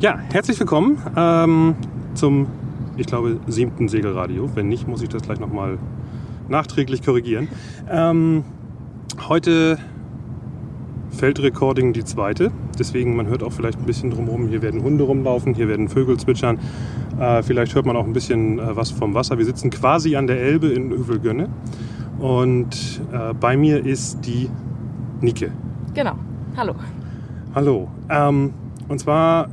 [0.00, 1.74] Ja, herzlich willkommen ähm,
[2.14, 2.46] zum,
[2.96, 4.48] ich glaube, siebten Segelradio.
[4.54, 5.76] Wenn nicht, muss ich das gleich nochmal
[6.48, 7.48] nachträglich korrigieren.
[7.90, 8.44] Ähm,
[9.28, 9.76] heute
[11.10, 12.52] Feldrecording die zweite.
[12.78, 14.46] Deswegen, man hört auch vielleicht ein bisschen drumherum.
[14.46, 16.60] Hier werden Hunde rumlaufen, hier werden Vögel zwitschern.
[17.18, 19.36] Äh, vielleicht hört man auch ein bisschen äh, was vom Wasser.
[19.36, 21.48] Wir sitzen quasi an der Elbe in Övelgönne.
[22.20, 24.48] Und äh, bei mir ist die
[25.20, 25.50] Nike.
[25.92, 26.12] Genau.
[26.56, 26.76] Hallo.
[27.52, 27.88] Hallo.
[28.08, 28.54] Ähm,
[28.86, 29.48] und zwar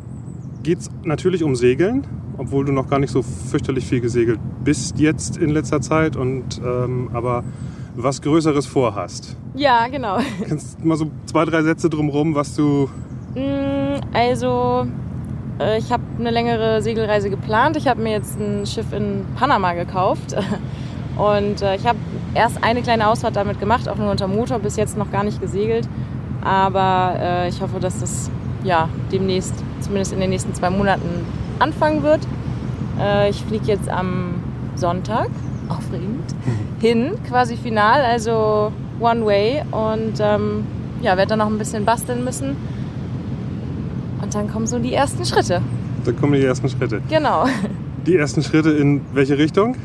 [0.65, 2.07] geht es natürlich um Segeln,
[2.39, 6.15] obwohl du noch gar nicht so fürchterlich viel gesegelt bist jetzt in letzter Zeit.
[6.15, 7.43] Und ähm, aber
[7.95, 9.37] was Größeres vorhast.
[9.53, 10.17] Ja, genau.
[10.49, 12.89] Kannst du mal so zwei, drei Sätze drumherum, was du.
[13.35, 14.87] Mm, also,
[15.59, 17.77] äh, ich habe eine längere Segelreise geplant.
[17.77, 20.35] Ich habe mir jetzt ein Schiff in Panama gekauft.
[21.15, 21.99] Und äh, ich habe
[22.33, 25.39] erst eine kleine Ausfahrt damit gemacht, auch nur unter Motor, bis jetzt noch gar nicht
[25.39, 25.87] gesegelt.
[26.43, 28.29] Aber äh, ich hoffe, dass das
[28.65, 31.25] ja demnächst, zumindest in den nächsten zwei Monaten,
[31.59, 32.21] anfangen wird.
[33.29, 34.35] ich fliege jetzt am
[34.75, 35.29] Sonntag,
[35.69, 36.35] aufregend,
[36.81, 39.63] hin, quasi final, also One Way.
[39.71, 40.65] Und ähm,
[41.01, 42.55] ja, werde dann noch ein bisschen basteln müssen.
[44.21, 45.61] Und dann kommen so die ersten Schritte.
[46.03, 47.01] Dann kommen die ersten Schritte.
[47.09, 47.45] Genau.
[48.05, 49.75] Die ersten Schritte in welche Richtung?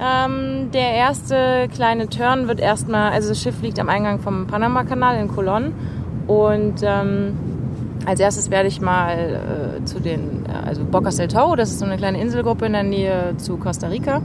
[0.00, 5.18] Ähm, der erste kleine Turn wird erstmal, also das Schiff liegt am Eingang vom Panama-Kanal
[5.18, 5.72] in Colón.
[6.26, 7.34] Und ähm,
[8.04, 11.84] als erstes werde ich mal äh, zu den, also Bocas del Toro, das ist so
[11.84, 14.22] eine kleine Inselgruppe in der Nähe zu Costa Rica.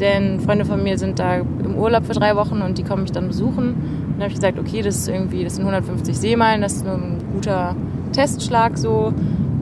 [0.00, 3.12] Denn Freunde von mir sind da im Urlaub für drei Wochen und die kommen mich
[3.12, 3.74] dann besuchen.
[3.74, 6.86] Und dann habe ich gesagt, okay, das ist irgendwie, das sind 150 Seemeilen, das ist
[6.86, 7.76] ein guter
[8.12, 9.12] Testschlag so.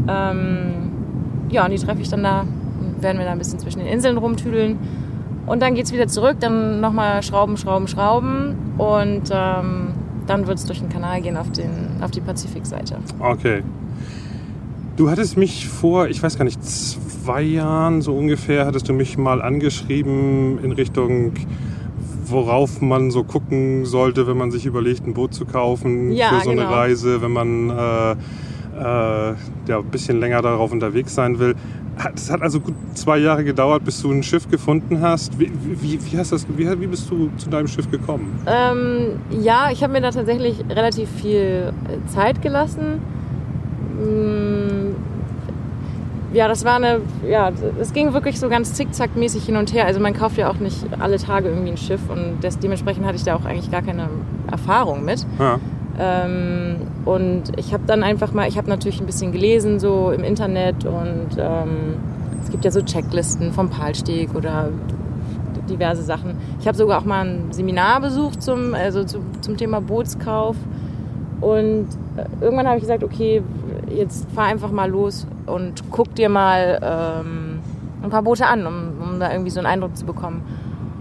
[0.09, 0.91] Ähm,
[1.51, 2.47] ja, und die treffe ich dann da
[3.03, 4.79] werden wir da ein bisschen zwischen den Inseln rumtüdeln.
[5.45, 8.57] Und dann geht es wieder zurück, dann nochmal schrauben, schrauben, schrauben.
[8.79, 9.89] Und ähm,
[10.27, 11.71] dann wird es durch den Kanal gehen auf, den,
[12.01, 12.97] auf die Pazifikseite.
[13.19, 13.63] Okay.
[14.97, 19.17] Du hattest mich vor, ich weiß gar nicht, zwei Jahren so ungefähr, hattest du mich
[19.17, 21.33] mal angeschrieben in Richtung,
[22.27, 26.45] worauf man so gucken sollte, wenn man sich überlegt, ein Boot zu kaufen Ja, für
[26.45, 26.63] so genau.
[26.63, 29.35] eine Reise, wenn man äh, äh,
[29.69, 31.55] ja, ein bisschen länger darauf unterwegs sein will.
[32.15, 35.39] Es hat also gut zwei Jahre gedauert, bis du ein Schiff gefunden hast.
[35.39, 38.39] Wie, wie, wie, hast das, wie, wie bist du zu deinem Schiff gekommen?
[38.47, 43.01] Ähm, ja, ich habe mir da tatsächlich relativ viel äh, Zeit gelassen.
[44.01, 44.95] Mm,
[46.35, 49.85] Ja, das war eine, ja, es ging wirklich so ganz zickzackmäßig hin und her.
[49.85, 53.17] Also man kauft ja auch nicht alle Tage irgendwie ein Schiff und das, dementsprechend hatte
[53.17, 54.09] ich da auch eigentlich gar keine
[54.51, 55.27] Erfahrung mit.
[55.39, 55.59] Ja.
[55.99, 60.25] Ähm, und ich habe dann einfach mal, ich habe natürlich ein bisschen gelesen so im
[60.25, 61.97] Internet und ähm,
[62.43, 64.69] es gibt ja so Checklisten vom Palsteg oder
[65.69, 66.35] diverse Sachen.
[66.61, 70.57] Ich habe sogar auch mal ein Seminar besucht zum, also zu, zum Thema Bootskauf
[71.41, 73.43] und äh, irgendwann habe ich gesagt, okay,
[73.89, 77.59] jetzt fahr einfach mal los und guck dir mal ähm,
[78.03, 80.43] ein paar Boote an, um, um da irgendwie so einen Eindruck zu bekommen.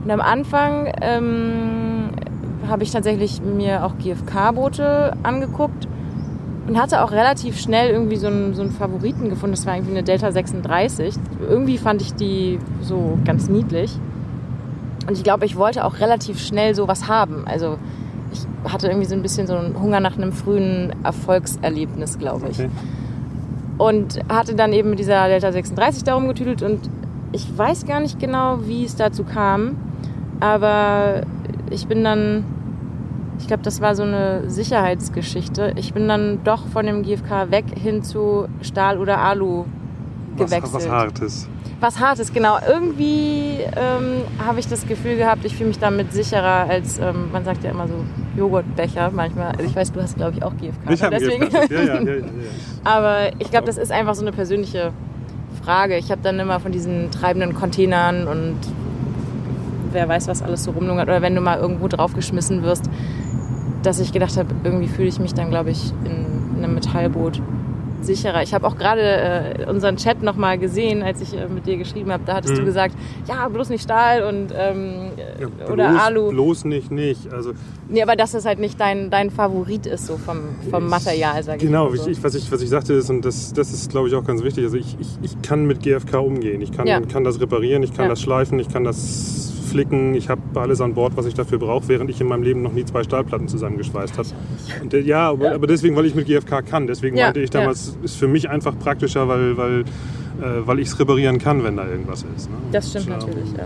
[0.04, 1.91] Und am Anfang ähm,
[2.68, 5.88] habe ich tatsächlich mir auch GFK-Boote angeguckt
[6.68, 9.56] und hatte auch relativ schnell irgendwie so einen, so einen Favoriten gefunden.
[9.56, 11.16] Das war irgendwie eine Delta 36.
[11.48, 13.98] Irgendwie fand ich die so ganz niedlich.
[15.08, 17.46] Und ich glaube, ich wollte auch relativ schnell sowas haben.
[17.46, 17.78] Also
[18.32, 22.60] ich hatte irgendwie so ein bisschen so einen Hunger nach einem frühen Erfolgserlebnis, glaube ich.
[22.60, 22.70] Okay.
[23.78, 26.80] Und hatte dann eben mit dieser Delta 36 darum getüdelt und
[27.32, 29.78] ich weiß gar nicht genau, wie es dazu kam,
[30.40, 31.22] aber
[31.72, 32.44] ich bin dann,
[33.40, 35.74] ich glaube, das war so eine Sicherheitsgeschichte.
[35.76, 39.66] Ich bin dann doch von dem GFK weg hin zu Stahl oder Alu
[40.36, 40.74] Was, gewechselt.
[40.74, 41.50] was Hartes.
[41.80, 42.58] Was Hartes, genau.
[42.68, 47.44] Irgendwie ähm, habe ich das Gefühl gehabt, ich fühle mich damit sicherer als, ähm, man
[47.44, 47.96] sagt ja immer so
[48.38, 49.48] Joghurtbecher manchmal.
[49.54, 50.92] Also ich weiß, du hast, glaube ich, auch GFK.
[50.92, 51.50] Ich habe deswegen.
[51.52, 52.24] ja, ja, ja, ja, ja.
[52.84, 54.92] Aber ich glaube, das ist einfach so eine persönliche
[55.64, 55.98] Frage.
[55.98, 58.58] Ich habe dann immer von diesen treibenden Containern und
[59.94, 61.08] wer weiß, was alles so rumlungert.
[61.08, 62.86] Oder wenn du mal irgendwo draufgeschmissen wirst,
[63.84, 67.42] dass ich gedacht habe, irgendwie fühle ich mich dann, glaube ich, in, in einem Metallboot
[68.04, 68.42] sicherer.
[68.42, 72.12] Ich habe auch gerade äh, unseren Chat nochmal gesehen, als ich äh, mit dir geschrieben
[72.12, 72.24] habe.
[72.26, 72.66] Da hattest du Mhm.
[72.66, 72.96] gesagt,
[73.28, 76.30] ja, bloß nicht Stahl und ähm, Ja, oder bloß, Alu.
[76.30, 77.32] Bloß nicht, nicht.
[77.32, 77.52] Also,
[77.90, 80.38] Nee, aber dass das halt nicht dein, dein Favorit ist, so vom,
[80.72, 82.10] vom Material, sag ich Genau, so.
[82.10, 84.42] ich, was, ich, was ich sagte ist, und das, das ist, glaube ich, auch ganz
[84.44, 86.62] wichtig, also ich, ich, ich kann mit GFK umgehen.
[86.62, 87.02] Ich kann, Ja.
[87.02, 88.10] kann das reparieren, ich kann Ja.
[88.10, 91.88] das schleifen, ich kann das flicken, ich habe alles an Bord, was ich dafür brauche,
[91.88, 94.28] während ich in meinem Leben noch nie zwei Stahlplatten zusammengeschweißt habe.
[94.82, 96.88] Und, äh, ja, aber, aber deswegen, weil ich mit GFK kann.
[96.88, 97.62] Deswegen Ja, meinte ich ja.
[97.62, 101.78] damals, ist für mich einfach praktischer, weil, weil, äh, weil ich es reparieren kann, wenn
[101.78, 102.50] da irgendwas ist.
[102.50, 102.58] Ne?
[102.72, 103.66] Das stimmt Und, ähm, natürlich, ja.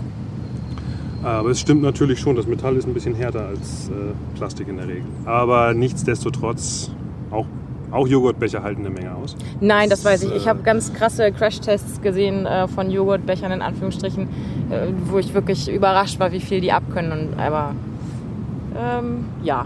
[1.23, 4.77] Aber es stimmt natürlich schon, das Metall ist ein bisschen härter als äh, Plastik in
[4.77, 5.05] der Regel.
[5.25, 6.91] Aber nichtsdestotrotz
[7.31, 7.47] auch,
[7.95, 9.37] Auch Joghurtbecher halten eine Menge aus.
[9.61, 10.35] Nein, das weiß ich.
[10.35, 14.23] Ich äh, habe ganz krasse Crashtests gesehen äh, von Joghurtbechern in Anführungsstrichen,
[14.69, 17.13] äh, wo ich wirklich überrascht war, wie viel die abkönnen.
[17.13, 17.73] Und, aber
[18.77, 19.65] ähm, ja.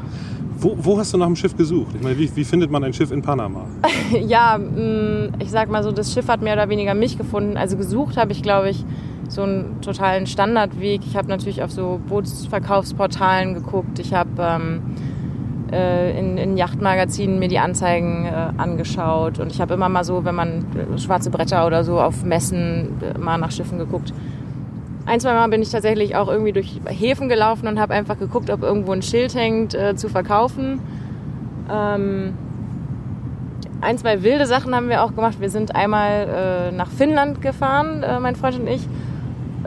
[0.59, 1.95] Wo, wo, hast du nach dem Schiff gesucht?
[1.95, 3.65] Ich meine, wie, wie findet man ein Schiff in Panama?
[4.27, 7.57] ja, mh, ich sag mal so, das Schiff hat mehr oder weniger mich gefunden.
[7.57, 8.85] Also gesucht habe ich, glaube ich,
[9.27, 11.01] so einen totalen Standardweg.
[11.03, 13.97] Ich habe natürlich auf so Bootsverkaufsportalen geguckt.
[13.97, 15.08] Ich habe ähm, äh,
[16.19, 19.39] in, in Yachtmagazinen mir die Anzeigen äh, angeschaut.
[19.39, 23.01] Und ich habe immer mal so, wenn man äh, schwarze Bretter oder so auf Messen
[23.01, 24.13] äh, mal nach Schiffen geguckt.
[25.05, 28.49] Ein, zwei Mal bin ich tatsächlich auch irgendwie durch Häfen gelaufen und habe einfach geguckt,
[28.49, 30.79] ob irgendwo ein Schild hängt äh, zu verkaufen.
[31.71, 32.33] Ähm,
[33.81, 35.39] ein, zwei wilde Sachen haben wir auch gemacht.
[35.39, 38.87] Wir sind einmal äh, nach Finnland gefahren, äh, mein Freund und ich,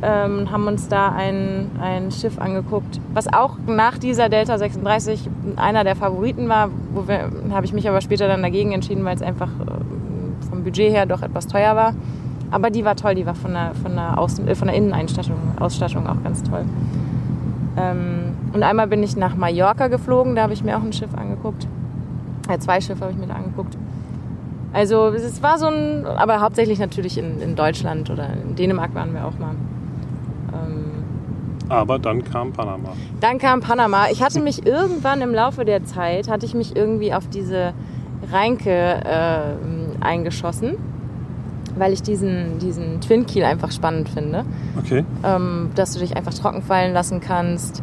[0.03, 5.85] ähm, haben uns da ein, ein Schiff angeguckt, was auch nach dieser Delta 36 einer
[5.85, 6.71] der Favoriten war.
[6.93, 7.05] Wo
[7.53, 11.07] habe ich mich aber später dann dagegen entschieden, weil es einfach äh, vom Budget her
[11.07, 11.95] doch etwas teuer war.
[12.51, 15.37] Aber die war toll, die war von der, von der, Außen, äh, von der Inneneinstattung
[15.59, 16.65] Ausstattung auch ganz toll.
[17.77, 21.15] Ähm, und einmal bin ich nach Mallorca geflogen, da habe ich mir auch ein Schiff
[21.15, 21.67] angeguckt.
[22.49, 23.77] Äh, zwei Schiffe habe ich mir da angeguckt.
[24.73, 29.15] Also es war so ein, aber hauptsächlich natürlich in, in Deutschland oder in Dänemark waren
[29.15, 29.55] wir auch mal.
[31.69, 32.91] Aber dann kam Panama.
[33.21, 34.09] Dann kam Panama.
[34.11, 37.73] Ich hatte mich irgendwann im Laufe der Zeit, hatte ich mich irgendwie auf diese
[38.31, 40.77] Reinke äh, eingeschossen,
[41.77, 44.45] weil ich diesen, diesen Twin Keel einfach spannend finde.
[44.79, 45.05] Okay.
[45.25, 47.83] Ähm, dass du dich einfach trocken fallen lassen kannst.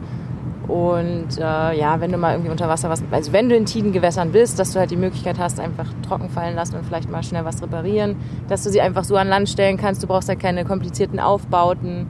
[0.68, 1.42] Und äh,
[1.80, 4.74] ja, wenn du mal irgendwie unter Wasser was, also wenn du in Tidengewässern bist, dass
[4.74, 8.16] du halt die Möglichkeit hast, einfach trocken fallen lassen und vielleicht mal schnell was reparieren,
[8.48, 10.04] dass du sie einfach so an Land stellen kannst.
[10.04, 12.06] Du brauchst halt keine komplizierten Aufbauten.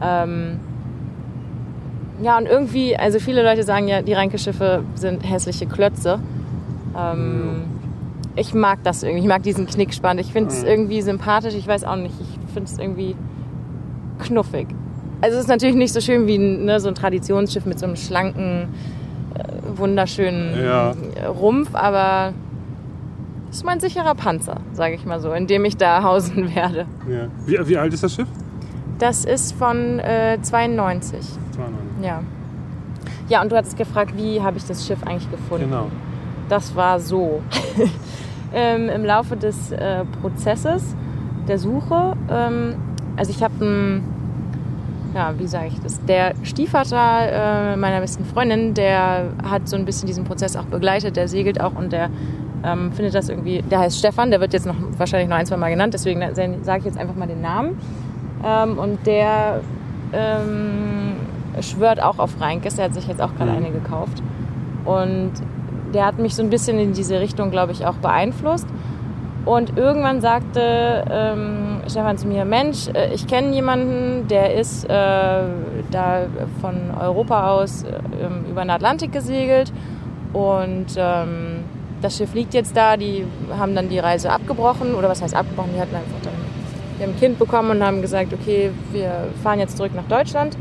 [0.00, 0.60] Ähm,
[2.22, 6.18] ja, und irgendwie, also viele Leute sagen ja, die Reinke-Schiffe sind hässliche Klötze.
[6.96, 7.64] Ähm,
[8.36, 10.18] ich mag das irgendwie, ich mag diesen Knickspann.
[10.18, 10.68] Ich finde es mhm.
[10.68, 13.16] irgendwie sympathisch, ich weiß auch nicht, ich finde es irgendwie
[14.18, 14.68] knuffig.
[15.20, 17.96] Also es ist natürlich nicht so schön wie ne, so ein Traditionsschiff mit so einem
[17.96, 18.68] schlanken,
[19.34, 20.94] äh, wunderschönen ja.
[21.28, 22.34] Rumpf, aber
[23.50, 26.86] es ist mein sicherer Panzer, sage ich mal so, in dem ich da hausen werde.
[27.08, 27.28] Ja.
[27.46, 28.28] Wie, wie alt ist das Schiff?
[28.98, 31.20] Das ist von äh, 92.
[31.52, 32.04] 92.
[32.04, 32.22] Ja.
[33.28, 35.68] Ja, und du hattest gefragt, wie habe ich das Schiff eigentlich gefunden?
[35.68, 35.90] Genau.
[36.48, 37.42] Das war so.
[38.54, 40.94] ähm, Im Laufe des äh, Prozesses
[41.48, 42.74] der Suche, ähm,
[43.16, 44.02] also ich habe ein,
[45.14, 46.04] ja, wie sage ich das?
[46.04, 51.16] Der Stiefvater äh, meiner besten Freundin, der hat so ein bisschen diesen Prozess auch begleitet,
[51.16, 52.10] der segelt auch und der
[52.64, 55.56] ähm, findet das irgendwie, der heißt Stefan, der wird jetzt noch wahrscheinlich noch ein, zwei
[55.56, 57.78] Mal genannt, deswegen sage ich jetzt einfach mal den Namen.
[58.44, 59.60] Ähm, und der
[60.12, 61.16] ähm,
[61.60, 62.76] schwört auch auf Reinkes.
[62.76, 63.56] Der hat sich jetzt auch gerade mhm.
[63.58, 64.22] eine gekauft.
[64.84, 65.32] Und
[65.94, 68.66] der hat mich so ein bisschen in diese Richtung, glaube ich, auch beeinflusst.
[69.44, 74.88] Und irgendwann sagte ähm, Stefan zu mir, Mensch, äh, ich kenne jemanden, der ist äh,
[74.88, 76.26] da
[76.60, 79.72] von Europa aus äh, über den Atlantik gesegelt
[80.32, 81.64] und ähm,
[82.02, 82.96] das Schiff liegt jetzt da.
[82.96, 83.24] Die
[83.56, 85.70] haben dann die Reise abgebrochen oder was heißt abgebrochen?
[85.74, 86.25] Die hatten einfach
[86.96, 90.56] wir haben ein Kind bekommen und haben gesagt, okay, wir fahren jetzt zurück nach Deutschland.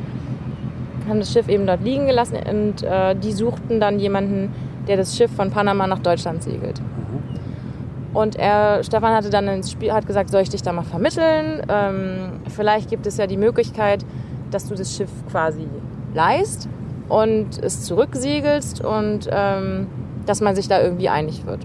[1.07, 4.53] Haben das Schiff eben dort liegen gelassen und äh, die suchten dann jemanden,
[4.87, 6.81] der das Schiff von Panama nach Deutschland segelt.
[6.81, 8.15] Mhm.
[8.15, 11.61] Und er, Stefan hatte dann ins Spiel, hat gesagt, soll ich dich da mal vermitteln?
[11.69, 14.05] Ähm, vielleicht gibt es ja die Möglichkeit,
[14.51, 15.67] dass du das Schiff quasi
[16.13, 16.67] leist
[17.07, 19.87] und es zurücksegelst und ähm,
[20.25, 21.59] dass man sich da irgendwie einig wird.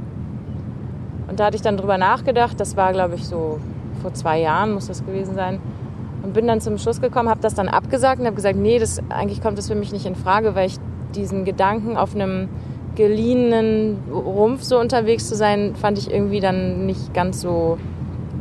[1.29, 3.61] Und da hatte ich dann drüber nachgedacht, das war glaube ich so
[4.01, 5.61] vor zwei Jahren muss das gewesen sein.
[6.23, 9.01] Und bin dann zum Schluss gekommen, habe das dann abgesagt und habe gesagt, nee, das,
[9.09, 10.77] eigentlich kommt das für mich nicht in Frage, weil ich
[11.15, 12.49] diesen Gedanken auf einem
[12.95, 17.79] geliehenen Rumpf so unterwegs zu sein, fand ich irgendwie dann nicht ganz so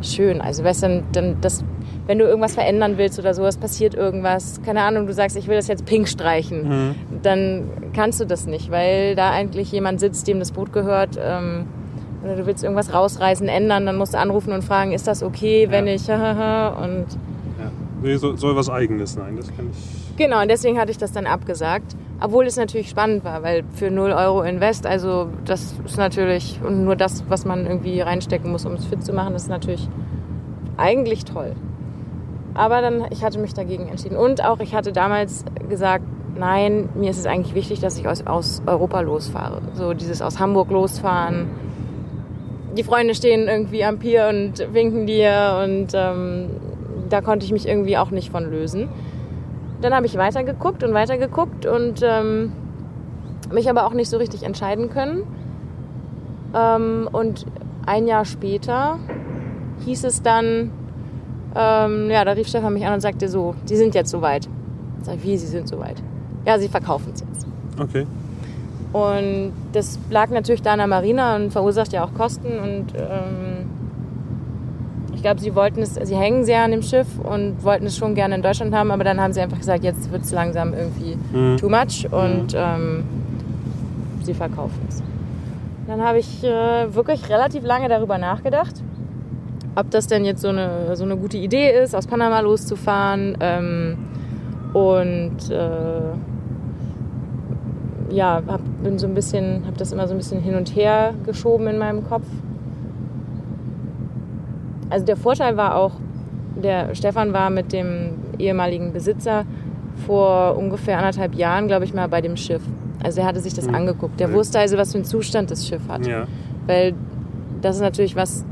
[0.01, 0.41] schön.
[0.41, 1.63] Also weißt du, dann, das,
[2.07, 5.47] wenn du irgendwas verändern willst oder so, es passiert irgendwas, keine Ahnung, du sagst, ich
[5.47, 6.95] will das jetzt pink streichen, mhm.
[7.21, 7.63] dann
[7.93, 11.19] kannst du das nicht, weil da eigentlich jemand sitzt, dem das Boot gehört.
[11.21, 11.65] Ähm,
[12.23, 15.67] oder du willst irgendwas rausreißen, ändern, dann musst du anrufen und fragen, ist das okay,
[15.69, 15.93] wenn ja.
[15.93, 17.05] ich, und
[17.57, 17.71] ja.
[18.01, 20.17] Nee, soll, soll was Eigenes sein, das kann ich.
[20.17, 21.95] Genau, und deswegen hatte ich das dann abgesagt.
[22.21, 26.83] Obwohl es natürlich spannend war, weil für 0 Euro Invest, also das ist natürlich, und
[26.83, 29.87] nur das, was man irgendwie reinstecken muss, um es fit zu machen, ist natürlich
[30.75, 31.55] eigentlich toll.
[32.53, 34.17] Aber dann, ich hatte mich dagegen entschieden.
[34.17, 36.03] Und auch, ich hatte damals gesagt,
[36.37, 39.61] nein, mir ist es eigentlich wichtig, dass ich aus, aus Europa losfahre.
[39.73, 41.47] So dieses aus Hamburg losfahren
[42.79, 46.49] die Freunde stehen irgendwie am Pier und winken dir und ähm,
[47.09, 48.87] da konnte ich mich irgendwie auch nicht von lösen.
[49.81, 52.53] Dann habe ich weitergeguckt und weitergeguckt und ähm,
[53.51, 55.23] mich aber auch nicht so richtig entscheiden können.
[56.55, 57.45] Ähm, und
[57.85, 58.97] ein Jahr später
[59.83, 60.71] hieß es dann,
[61.57, 64.47] ähm, ja, da rief Stefan mich an und sagte so, die sind jetzt soweit.
[65.01, 66.01] Sag ich, wie, sie sind soweit?
[66.45, 67.45] Ja, sie verkaufen es jetzt.
[67.77, 68.07] Okay.
[68.91, 72.47] Und das lag natürlich da an der Marina und verursacht ja auch Kosten.
[72.59, 73.67] Und ähm,
[75.13, 78.15] ich glaube, sie wollten es, sie hängen sehr an dem Schiff und wollten es schon
[78.15, 81.17] gerne in Deutschland haben, aber dann haben sie einfach gesagt, jetzt wird es langsam irgendwie
[81.33, 81.57] Mhm.
[81.57, 83.03] too much und ähm,
[84.23, 85.03] sie verkaufen es.
[85.87, 88.75] Dann habe ich äh, wirklich relativ lange darüber nachgedacht,
[89.75, 93.37] ob das denn jetzt so eine, so eine gute Idee ist, aus Panama loszufahren.
[93.39, 93.97] Ähm,
[94.73, 95.65] und äh,
[98.11, 101.13] ja, hab, bin so ein bisschen, habe das immer so ein bisschen hin und her
[101.25, 102.25] geschoben in meinem Kopf.
[104.89, 105.91] Also der Vorteil war auch,
[106.61, 109.45] der Stefan war mit dem ehemaligen Besitzer
[110.07, 112.61] vor ungefähr anderthalb Jahren, glaube ich mal, bei dem Schiff.
[113.03, 113.75] Also er hatte sich das Mhm.
[113.75, 114.19] angeguckt.
[114.19, 114.33] Der Mhm.
[114.33, 116.05] wusste also, was für einen Zustand das Schiff hat.
[116.07, 116.25] Ja.
[116.67, 116.93] Weil
[117.61, 118.43] das ist natürlich was,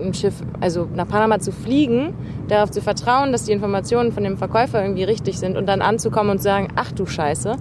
[0.00, 2.14] ein Schiff, also nach Panama zu fliegen,
[2.48, 6.30] darauf zu vertrauen, dass die Informationen von dem Verkäufer irgendwie richtig sind und dann anzukommen
[6.32, 7.56] und zu sagen, ach du Scheiße, Ja.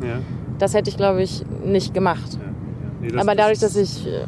[0.59, 2.33] Das hätte ich, glaube ich, nicht gemacht.
[2.33, 3.07] ja.
[3.07, 3.13] ja.
[3.13, 4.25] Nee, Aber dadurch, das dass ich, äh,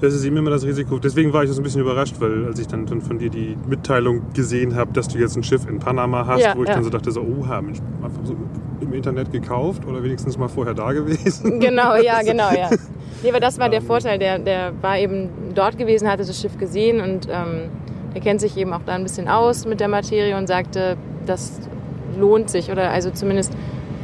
[0.00, 0.98] Das ist immer das Risiko.
[0.98, 3.56] Deswegen war ich so ein bisschen überrascht, weil als ich dann, dann von dir die
[3.66, 6.84] Mitteilung gesehen habe, dass du jetzt ein Schiff in Panama hast, Ja, wo ich dann
[6.84, 8.36] so dachte, so, oha, Mensch, einfach so
[8.80, 11.58] im Internet gekauft oder wenigstens mal vorher da gewesen.
[11.60, 12.70] genau, ja, genau, ja.
[13.22, 13.86] Nee, aber das war der Ähm.
[13.86, 17.70] Vorteil, der, der war eben dort gewesen, hatte das Schiff gesehen und ähm,
[18.14, 21.58] der kennt sich eben auch da ein bisschen aus mit der Materie und sagte, das
[22.18, 23.52] lohnt sich oder also zumindest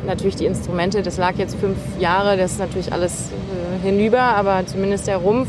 [0.07, 4.65] natürlich die Instrumente, das lag jetzt fünf Jahre, das ist natürlich alles äh, hinüber, aber
[4.67, 5.49] zumindest der Rumpf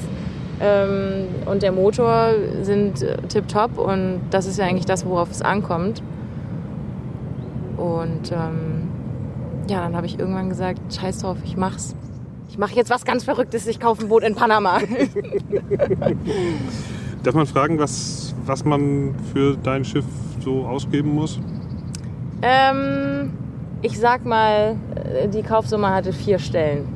[0.60, 2.32] ähm, und der Motor
[2.62, 6.02] sind äh, tipptopp und das ist ja eigentlich das, worauf es ankommt.
[7.78, 8.90] Und ähm,
[9.68, 11.96] ja, dann habe ich irgendwann gesagt, scheiß drauf, ich mach's.
[12.50, 14.80] Ich mache jetzt was ganz Verrücktes, ich kaufe ein Boot in Panama.
[17.24, 20.06] Darf man fragen, was, was man für dein Schiff
[20.40, 21.40] so ausgeben muss?
[22.42, 23.32] ähm,
[23.82, 26.88] ich sag mal, äh, die Kaufsumme hatte vier Stellen.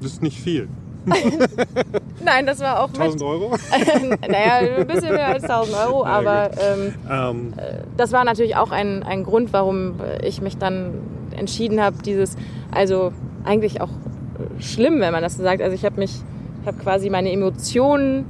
[0.00, 0.68] Das ist nicht viel.
[2.24, 3.56] Nein, das war auch mit, 1000 Euro?
[4.28, 7.52] naja, ein bisschen mehr als 1000 Euro, Ja, aber ähm, ähm,
[7.96, 10.94] das war natürlich auch ein, ein Grund, warum ich mich dann
[11.36, 12.36] entschieden habe, dieses,
[12.70, 13.12] also
[13.44, 15.62] eigentlich auch äh, schlimm, wenn man das so sagt.
[15.62, 16.12] Also ich habe mich,
[16.60, 18.26] ich habe quasi meine Emotionen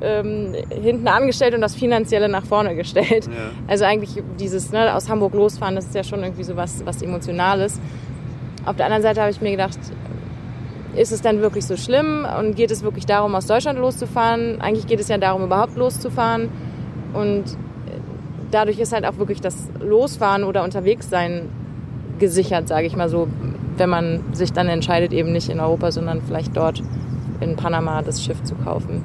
[0.00, 3.26] ähm, hinten angestellt und das Finanzielle nach vorne gestellt.
[3.26, 3.50] ja.
[3.68, 7.02] Also eigentlich dieses ne, aus Hamburg losfahren, das ist ja schon irgendwie so was, was
[7.02, 7.80] Emotionales.
[8.64, 9.78] Auf der anderen Seite habe ich mir gedacht,
[10.96, 14.60] ist es dann wirklich so schlimm und geht es wirklich darum, aus Deutschland loszufahren?
[14.60, 16.48] Eigentlich geht es ja darum, überhaupt loszufahren.
[17.12, 17.44] Und
[18.50, 21.48] dadurch ist halt auch wirklich das Losfahren oder Unterwegssein
[22.18, 23.28] gesichert, sage ich mal so,
[23.76, 26.82] wenn man sich dann entscheidet, eben nicht in Europa, sondern vielleicht dort
[27.40, 29.02] in Panama das Schiff zu kaufen.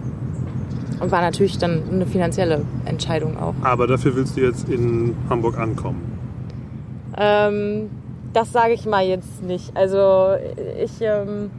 [1.00, 3.54] Und war natürlich dann eine finanzielle Entscheidung auch.
[3.62, 6.02] Aber dafür willst du jetzt in Hamburg ankommen.
[7.18, 7.90] Ähm,
[8.34, 9.75] das sage ich mal jetzt nicht.
[9.75, 10.36] Also
[10.84, 11.50] ich, ähm,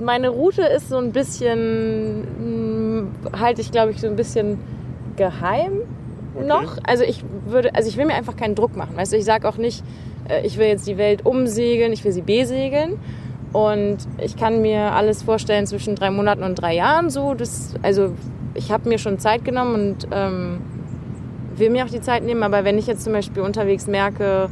[0.00, 3.02] meine Route ist so ein bisschen,
[3.32, 4.58] mh, halte ich glaube ich so ein bisschen
[5.16, 5.72] geheim
[6.34, 6.46] Okay.
[6.46, 6.78] noch.
[6.84, 8.96] Also ich würde, also ich will mir einfach keinen Druck machen.
[8.96, 9.82] Weißt du, ich sage auch nicht,
[10.28, 12.92] äh, ich will jetzt die Welt umsegeln, ich will sie besegeln.
[13.52, 17.34] Und ich kann mir alles vorstellen zwischen drei Monaten und drei Jahren so.
[17.34, 18.14] Das, also
[18.54, 20.60] ich habe mir schon Zeit genommen und ähm,
[21.56, 22.42] will mir auch die Zeit nehmen.
[22.42, 24.50] Aber wenn ich jetzt zum Beispiel unterwegs merke,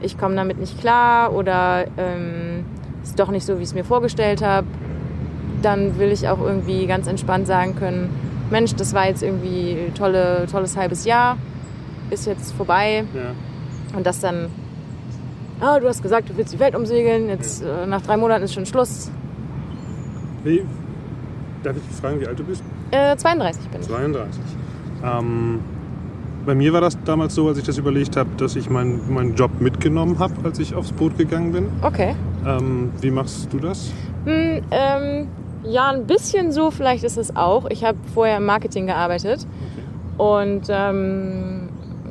[0.00, 2.64] ich komme damit nicht klar oder ähm,
[3.02, 4.66] ist doch nicht so, wie ich es mir vorgestellt habe,
[5.62, 8.10] dann will ich auch irgendwie ganz entspannt sagen können,
[8.50, 11.36] Mensch, das war jetzt irgendwie tolle, tolles halbes Jahr,
[12.10, 13.04] ist jetzt vorbei.
[13.14, 13.96] Ja.
[13.96, 14.48] Und das dann,
[15.60, 18.54] ah, du hast gesagt, du willst die Welt umsegeln, jetzt äh, nach drei Monaten ist
[18.54, 19.10] schon Schluss.
[20.44, 20.64] Wie,
[21.62, 22.62] darf ich dich fragen, wie alt du bist?
[22.90, 23.86] Äh, 32 bin ich.
[23.88, 24.40] 32.
[25.04, 25.60] Ähm,
[26.46, 29.34] bei mir war das damals so, als ich das überlegt habe, dass ich meinen meinen
[29.34, 31.68] Job mitgenommen habe, als ich aufs Boot gegangen bin.
[31.82, 32.14] Okay.
[32.46, 33.92] Ähm, wie machst du das?
[34.24, 35.28] Hm, ähm,
[35.64, 37.66] ja, ein bisschen so vielleicht ist es auch.
[37.70, 39.46] Ich habe vorher im Marketing gearbeitet.
[40.16, 41.68] Und ähm,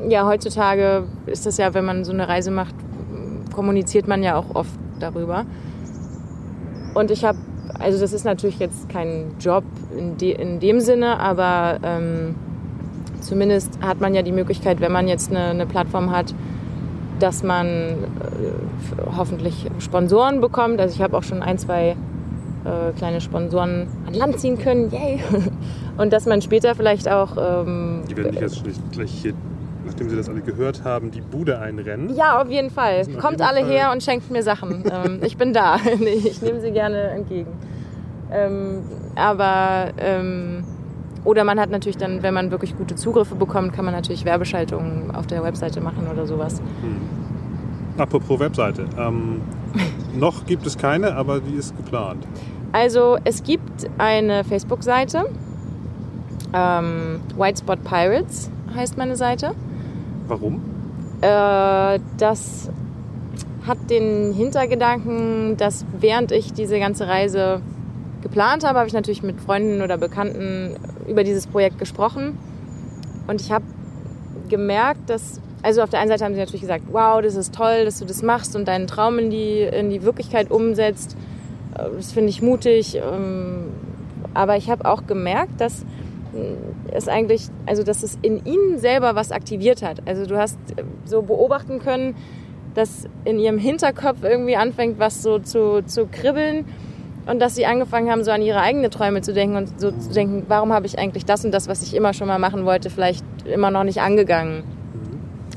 [0.10, 2.76] ja, heutzutage ist das ja, wenn man so eine Reise macht,
[3.56, 5.46] kommuniziert man ja auch oft darüber.
[6.94, 7.38] Und ich habe,
[7.80, 9.64] also das ist natürlich jetzt kein Job
[9.98, 12.36] in, de, in dem Sinne, aber ähm,
[13.22, 16.34] zumindest hat man ja die Möglichkeit, wenn man jetzt eine, eine Plattform hat,
[17.20, 17.96] dass man äh,
[19.16, 20.80] hoffentlich Sponsoren bekommt.
[20.80, 21.96] Also ich habe auch schon ein, zwei
[22.66, 24.92] äh, kleine Sponsoren an Land ziehen können.
[24.92, 25.20] Yay!
[25.98, 29.34] Und dass man später vielleicht auch ähm, Die werden dich jetzt nicht gleich hier
[29.96, 32.14] nachdem Sie das alle gehört haben, die Bude einrennen.
[32.14, 33.02] Ja, auf jeden Fall.
[33.02, 34.84] auf Kommt jeden alle Fall- her und schenkt mir Sachen.
[34.92, 35.78] ähm, ich bin da.
[36.06, 37.52] ich nehme sie gerne entgegen.
[38.30, 38.80] Ähm,
[39.16, 40.66] aber ähm,
[41.24, 45.16] oder man hat natürlich dann, wenn man wirklich gute Zugriffe bekommt, kann man natürlich Werbeschaltungen
[45.16, 46.62] auf der Webseite machen oder sowas.
[47.98, 48.86] Apropos Webseite.
[48.98, 49.42] Ähm,
[50.20, 52.28] noch gibt es keine, aber die ist geplant.
[52.74, 55.26] Also es gibt eine Facebook-Seite.
[56.54, 59.52] Ähm, White Spot Pirates heißt meine Seite.
[60.28, 60.62] Warum?
[61.22, 62.70] Äh, das
[63.66, 67.62] hat den Hintergedanken, dass während ich diese ganze Reise
[68.22, 70.76] geplant habe, habe ich natürlich mit Freunden oder Bekannten
[71.08, 72.38] über dieses Projekt gesprochen.
[73.28, 73.66] Und ich habe
[74.50, 77.86] gemerkt, dass, also auf der einen Seite haben sie natürlich gesagt, wow, das ist toll,
[77.86, 81.16] dass du das machst und deinen Traum in die, in die Wirklichkeit umsetzt.
[81.76, 82.96] Äh, Das finde ich mutig.
[82.98, 83.66] ähm,
[84.34, 85.86] Aber ich habe auch gemerkt, dass
[86.92, 90.02] es eigentlich, also dass es in ihnen selber was aktiviert hat.
[90.08, 92.16] Also du hast äh, so beobachten können,
[92.74, 96.66] dass in ihrem Hinterkopf irgendwie anfängt, was so zu, zu kribbeln
[97.26, 100.12] und dass sie angefangen haben, so an ihre eigenen Träume zu denken und so zu
[100.12, 102.90] denken, warum habe ich eigentlich das und das, was ich immer schon mal machen wollte,
[102.90, 104.64] vielleicht immer noch nicht angegangen.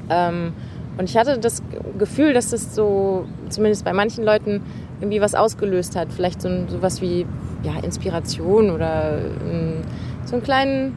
[0.08, 0.52] Ähm,
[0.96, 1.62] und ich hatte das
[1.98, 4.62] Gefühl, dass das so, zumindest bei manchen Leuten,
[5.00, 6.12] irgendwie was ausgelöst hat.
[6.12, 7.26] Vielleicht so ein, sowas wie
[7.62, 9.18] ja, Inspiration oder
[9.48, 9.82] ähm,
[10.28, 10.96] so einen kleinen,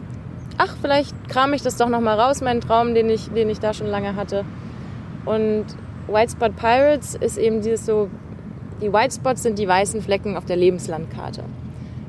[0.57, 3.73] ach, vielleicht kram ich das doch nochmal raus, meinen Traum, den ich, den ich da
[3.73, 4.43] schon lange hatte.
[5.25, 5.65] Und
[6.07, 8.09] White Spot Pirates ist eben dieses so,
[8.81, 11.43] die White Spots sind die weißen Flecken auf der Lebenslandkarte.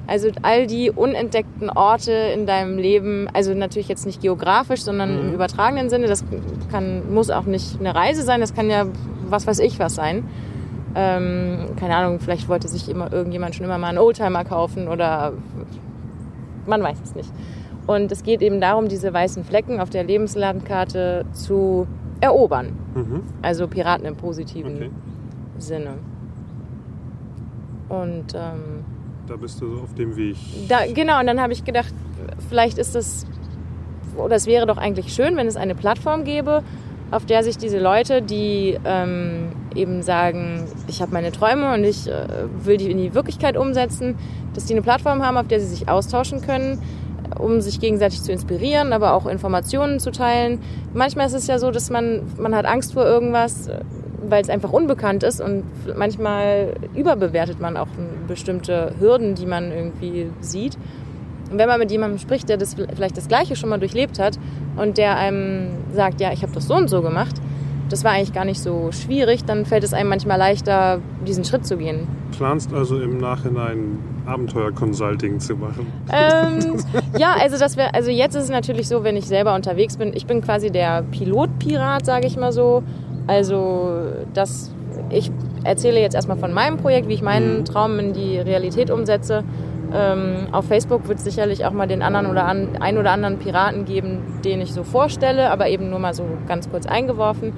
[0.08, 5.34] Also all die unentdeckten Orte in deinem Leben, also natürlich jetzt nicht geografisch, sondern im
[5.34, 6.24] übertragenen Sinne, das
[6.72, 8.86] kann, muss auch nicht eine Reise sein, das kann ja
[9.28, 10.24] was weiß ich was sein.
[10.94, 15.32] Ähm, keine Ahnung, vielleicht wollte sich immer irgendjemand schon immer mal einen Oldtimer kaufen oder
[16.66, 17.30] man weiß es nicht.
[17.86, 21.86] Und es geht eben darum, diese weißen Flecken auf der Lebenslandkarte zu
[22.20, 22.72] erobern.
[22.94, 23.22] Mhm.
[23.42, 24.90] Also Piraten im positiven Okay.
[25.58, 25.94] Sinne.
[27.88, 28.84] Und ähm,
[29.26, 30.36] Da bist du so auf dem Weg.
[30.68, 31.92] da, genau, und dann habe ich gedacht,
[32.48, 33.26] vielleicht ist das,
[34.16, 36.62] oder es wäre doch eigentlich schön, wenn es eine Plattform gäbe,
[37.10, 42.08] auf der sich diese Leute, die ähm, eben sagen, ich habe meine Träume und ich
[42.08, 42.26] äh,
[42.64, 44.16] will die in die Wirklichkeit umsetzen,
[44.54, 46.80] dass die eine Plattform haben, auf der sie sich austauschen können,
[47.38, 50.60] um sich gegenseitig zu inspirieren, aber auch Informationen zu teilen.
[50.94, 53.80] Manchmal ist es ja so, dass man, man hat Angst vor irgendwas, äh,
[54.28, 55.64] weil es einfach unbekannt ist und
[55.96, 57.88] manchmal überbewertet man auch
[58.28, 60.78] bestimmte Hürden, die man irgendwie sieht.
[61.50, 64.38] Und wenn man mit jemandem spricht, der das vielleicht das Gleiche schon mal durchlebt hat
[64.76, 67.36] und der einem sagt, ja, ich habe das so und so gemacht,
[67.92, 71.66] das war eigentlich gar nicht so schwierig, dann fällt es einem manchmal leichter, diesen Schritt
[71.66, 72.08] zu gehen.
[72.36, 75.86] Planst also im Nachhinein Abenteuer-Consulting zu machen.
[76.10, 76.78] Ähm,
[77.18, 80.12] ja, also das wäre, also jetzt ist es natürlich so, wenn ich selber unterwegs bin,
[80.14, 82.82] ich bin quasi der Pilotpirat, sage ich mal so.
[83.26, 84.72] Also das,
[85.10, 85.30] ich
[85.62, 89.44] erzähle jetzt erstmal von meinem Projekt, wie ich meinen Traum in die Realität umsetze.
[89.94, 93.38] Ähm, auf Facebook wird es sicherlich auch mal den anderen oder an, ein oder anderen
[93.38, 97.52] Piraten geben, den ich so vorstelle, aber eben nur mal so ganz kurz eingeworfen.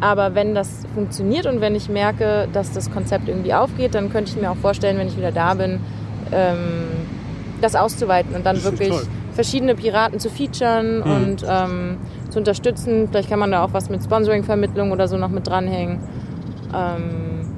[0.00, 4.30] Aber wenn das funktioniert und wenn ich merke, dass das Konzept irgendwie aufgeht, dann könnte
[4.34, 5.80] ich mir auch vorstellen, wenn ich wieder da bin,
[6.32, 6.58] ähm,
[7.60, 8.94] das auszuweiten und dann Das wirklich
[9.34, 11.98] verschiedene Piraten zu featuren und ähm,
[12.30, 13.08] zu unterstützen.
[13.10, 16.00] Vielleicht kann man da auch was mit Sponsoring-Vermittlung oder so noch mit dranhängen.
[16.74, 17.48] Ähm,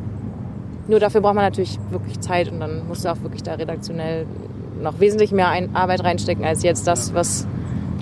[0.88, 4.26] nur dafür braucht man natürlich wirklich Zeit und dann musst du auch wirklich da redaktionell
[4.82, 7.46] noch wesentlich mehr ein Arbeit reinstecken als jetzt das, was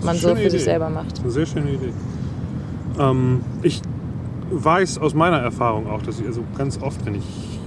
[0.02, 0.58] man so für sich Idee.
[0.58, 1.20] selber macht.
[1.20, 1.92] Eine sehr schöne Idee.
[2.98, 3.82] Ähm, ich
[4.50, 7.58] weiß aus meiner Erfahrung auch, dass ich also ganz oft, wenn ich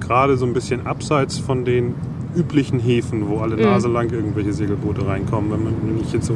[0.00, 1.94] gerade so ein bisschen abseits von den
[2.34, 3.62] üblichen Häfen, wo alle Mhm.
[3.62, 6.34] Nase lang irgendwelche Segelboote reinkommen, wenn, man, wenn ich jetzt so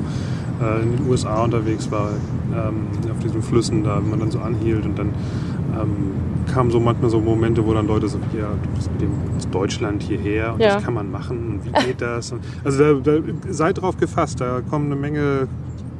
[0.62, 2.10] äh, in den USA unterwegs war,
[2.54, 5.08] ähm, auf diesen Flüssen, da wenn man dann so anhielt und dann
[5.80, 5.90] ähm,
[6.52, 9.48] kamen so manchmal so Momente, wo dann Leute so, ja, du bist mit dem aus
[9.50, 10.74] Deutschland hierher und Ja.
[10.74, 12.32] das kann man machen und wie geht das?
[12.32, 13.18] Und, also da, da,
[13.50, 15.48] seid drauf gefasst, da kommen eine Menge,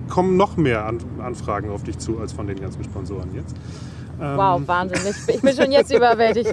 [0.09, 3.57] kommen noch mehr An Anfragen auf dich zu als von den ganzen Sponsoren jetzt.
[4.21, 5.15] Ähm, Wow, Wahnsinn.
[5.29, 6.51] Ich, bin schon jetzt überwältigt.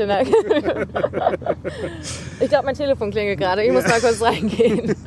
[2.39, 3.63] Ich glaube, mein Telefon klingelt gerade.
[3.63, 4.95] Ich muss mal kurz reingehen.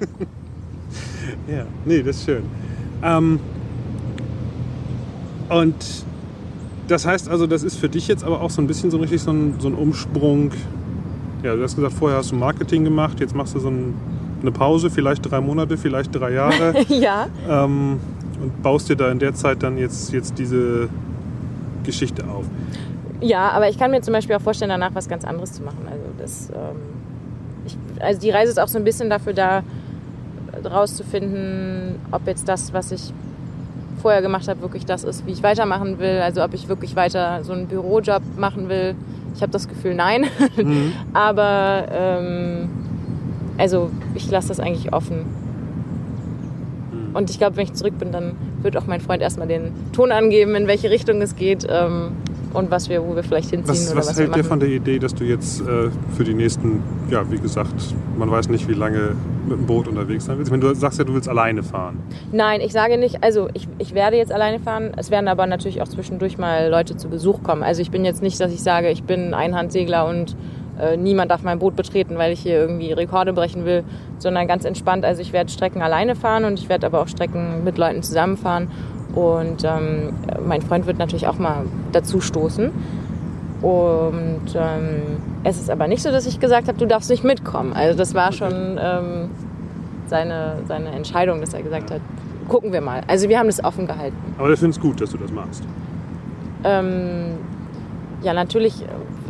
[1.48, 2.42] Ja, nee, das ist schön.
[3.02, 3.40] Ähm,
[5.48, 5.74] und
[6.88, 9.22] das heißt also, das ist für dich jetzt aber auch so ein bisschen so richtig
[9.22, 10.52] so ein, so ein Umsprung.
[11.42, 13.94] Ja, du hast gesagt, vorher hast du Marketing gemacht, jetzt machst du so ein,
[14.42, 17.26] eine Pause, vielleicht drei Monate, vielleicht drei Jahre ja.
[17.48, 18.00] ähm,
[18.40, 20.88] und baust dir da in der Zeit dann jetzt, jetzt diese
[21.84, 22.44] Geschichte auf.
[23.20, 25.86] Ja, aber ich kann mir zum Beispiel auch vorstellen, danach was ganz anderes zu machen.
[25.90, 26.76] Also, das, ähm,
[27.64, 29.62] ich, also die Reise ist auch so ein bisschen dafür da,
[30.64, 33.12] rauszufinden, ob jetzt das, was ich
[34.00, 36.20] vorher gemacht habe, wirklich das ist, wie ich weitermachen will.
[36.22, 38.94] Also ob ich wirklich weiter so einen Bürojob machen will.
[39.34, 40.26] Ich habe das Gefühl, nein.
[40.56, 40.92] Mhm.
[41.12, 42.70] Aber ähm,
[43.58, 45.24] also ich lasse das eigentlich offen.
[47.16, 50.12] Und ich glaube, wenn ich zurück bin, dann wird auch mein Freund erstmal den Ton
[50.12, 51.66] angeben, in welche Richtung es geht.
[51.68, 52.12] Ähm,
[52.52, 54.70] und was wir, wo wir vielleicht hinziehen was, oder was, was hält dir von der
[54.70, 57.74] Idee, dass du jetzt äh, für die nächsten, ja, wie gesagt,
[58.18, 59.14] man weiß nicht, wie lange
[59.46, 60.50] mit dem Boot unterwegs sein willst?
[60.50, 61.98] Ich meine, du sagst ja, du willst alleine fahren.
[62.32, 64.92] Nein, ich sage nicht, also ich, ich werde jetzt alleine fahren.
[64.96, 67.62] Es werden aber natürlich auch zwischendurch mal Leute zu Besuch kommen.
[67.62, 70.36] Also ich bin jetzt nicht, dass ich sage, ich bin Einhandsegler und
[70.80, 73.84] äh, niemand darf mein Boot betreten, weil ich hier irgendwie Rekorde brechen will,
[74.18, 75.04] sondern ganz entspannt.
[75.04, 78.68] Also ich werde Strecken alleine fahren und ich werde aber auch Strecken mit Leuten zusammenfahren.
[79.14, 80.12] Und ähm,
[80.46, 82.70] mein Freund wird natürlich auch mal dazu stoßen.
[83.62, 85.02] Und ähm,
[85.44, 87.72] es ist aber nicht so, dass ich gesagt habe, du darfst nicht mitkommen.
[87.72, 89.30] Also das war schon ähm,
[90.06, 92.00] seine, seine Entscheidung, dass er gesagt hat,
[92.48, 93.02] gucken wir mal.
[93.06, 94.16] Also wir haben das offen gehalten.
[94.38, 95.64] Aber er findet es gut, dass du das machst.
[96.64, 97.38] Ähm,
[98.22, 98.84] ja, natürlich,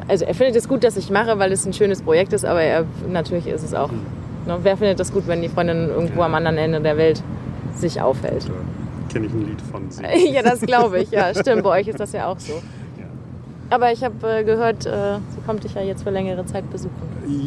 [0.09, 2.63] also er findet es gut, dass ich mache, weil es ein schönes Projekt ist, aber
[2.63, 4.01] er, natürlich ist es auch, mhm.
[4.47, 7.23] ne, wer findet das gut, wenn die Freundin irgendwo am anderen Ende der Welt
[7.75, 8.45] sich aufhält?
[8.45, 8.55] Ja
[9.17, 10.03] kenne ich ein Lied von sie.
[10.33, 11.11] ja, das glaube ich.
[11.11, 11.63] Ja, stimmt.
[11.63, 12.63] Bei euch ist das ja auch so.
[13.71, 16.93] Aber ich habe äh, gehört, äh, sie kommt dich ja jetzt für längere Zeit besuchen.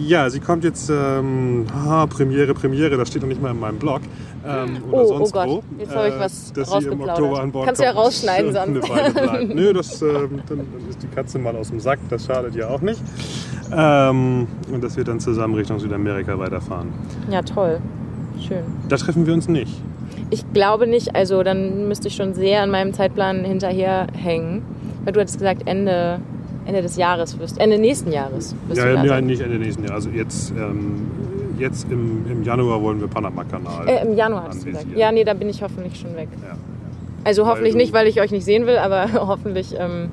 [0.05, 3.79] Ja, sie kommt jetzt, ähm, ah, Premiere, Premiere, das steht noch nicht mal in meinem
[3.79, 4.01] Blog.
[4.45, 7.65] Ähm, oder oh, sonst oh Gott, wo, jetzt habe ich was äh, rausgeplaudert.
[7.65, 8.89] Kannst du ja rausschneiden sonst.
[9.53, 12.81] Nö, das, ähm, dann ist die Katze mal aus dem Sack, das schadet ja auch
[12.81, 13.01] nicht.
[13.71, 16.89] Ähm, und dass wir dann zusammen Richtung Südamerika weiterfahren.
[17.29, 17.79] Ja, toll.
[18.39, 18.63] Schön.
[18.87, 19.81] Da treffen wir uns nicht.
[20.29, 24.61] Ich glaube nicht, also dann müsste ich schon sehr an meinem Zeitplan hinterherhängen.
[25.03, 26.19] Weil du hattest gesagt, Ende,
[26.65, 30.05] Ende des Jahres wirst Ende nächsten Jahres wirst ja, du ja, nicht Ende nächsten Jahres.
[30.05, 31.07] Also jetzt, ähm,
[31.57, 33.87] jetzt im, im Januar wollen wir Panama-Kanal.
[33.87, 34.87] Äh, Im Januar hast du gesagt.
[34.95, 36.29] Ja, nee, da bin ich hoffentlich schon weg.
[36.43, 36.57] Ja.
[37.23, 39.75] Also hoffentlich weil nicht, weil ich euch nicht sehen will, aber hoffentlich.
[39.77, 40.09] Ähm,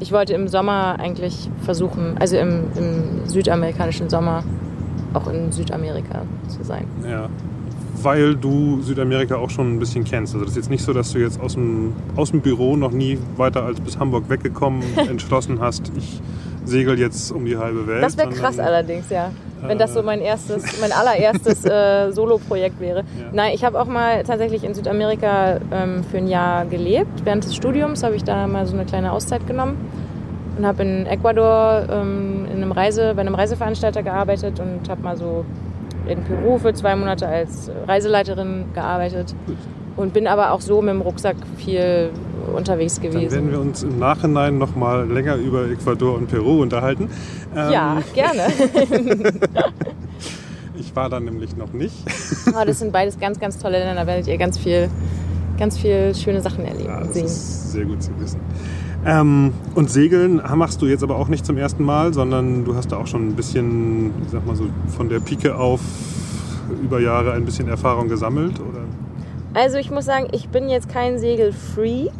[0.00, 4.44] ich wollte im Sommer eigentlich versuchen, also im, im südamerikanischen Sommer,
[5.12, 6.84] auch in Südamerika zu sein.
[7.04, 7.28] Ja
[8.02, 10.34] weil du Südamerika auch schon ein bisschen kennst.
[10.34, 12.90] Also das ist jetzt nicht so, dass du jetzt aus dem, aus dem Büro noch
[12.90, 16.20] nie weiter als bis Hamburg weggekommen entschlossen hast, ich
[16.64, 18.02] segel jetzt um die halbe Welt.
[18.02, 19.30] Das wäre krass allerdings, ja.
[19.60, 22.98] Wenn das so mein erstes, mein allererstes äh, Solo-Projekt wäre.
[22.98, 23.04] Ja.
[23.32, 27.24] Nein, ich habe auch mal tatsächlich in Südamerika ähm, für ein Jahr gelebt.
[27.24, 29.76] Während des Studiums habe ich da mal so eine kleine Auszeit genommen
[30.56, 35.16] und habe in Ecuador ähm, in einem Reise, bei einem Reiseveranstalter gearbeitet und habe mal
[35.16, 35.44] so
[36.08, 39.34] in Peru für zwei Monate als Reiseleiterin gearbeitet
[39.96, 42.10] und bin aber auch so mit dem Rucksack viel
[42.54, 43.22] unterwegs gewesen.
[43.22, 47.10] Dann werden wir uns im Nachhinein noch mal länger über Ecuador und Peru unterhalten.
[47.54, 48.42] Ähm ja, gerne.
[50.78, 51.94] ich war da nämlich noch nicht.
[52.48, 54.02] oh, das sind beides ganz, ganz tolle Länder.
[54.02, 54.88] Da werdet ihr ganz viel,
[55.58, 57.26] ganz viel schöne Sachen erleben ja, und sehen.
[57.26, 58.40] Ist sehr gut zu wissen.
[59.06, 62.92] Ähm, und Segeln machst du jetzt aber auch nicht zum ersten Mal, sondern du hast
[62.92, 64.64] da auch schon ein bisschen, ich sag mal so,
[64.96, 65.80] von der Pike auf
[66.82, 68.80] über Jahre ein bisschen Erfahrung gesammelt, oder?
[69.54, 72.12] Also ich muss sagen, ich bin jetzt kein Segelfreak.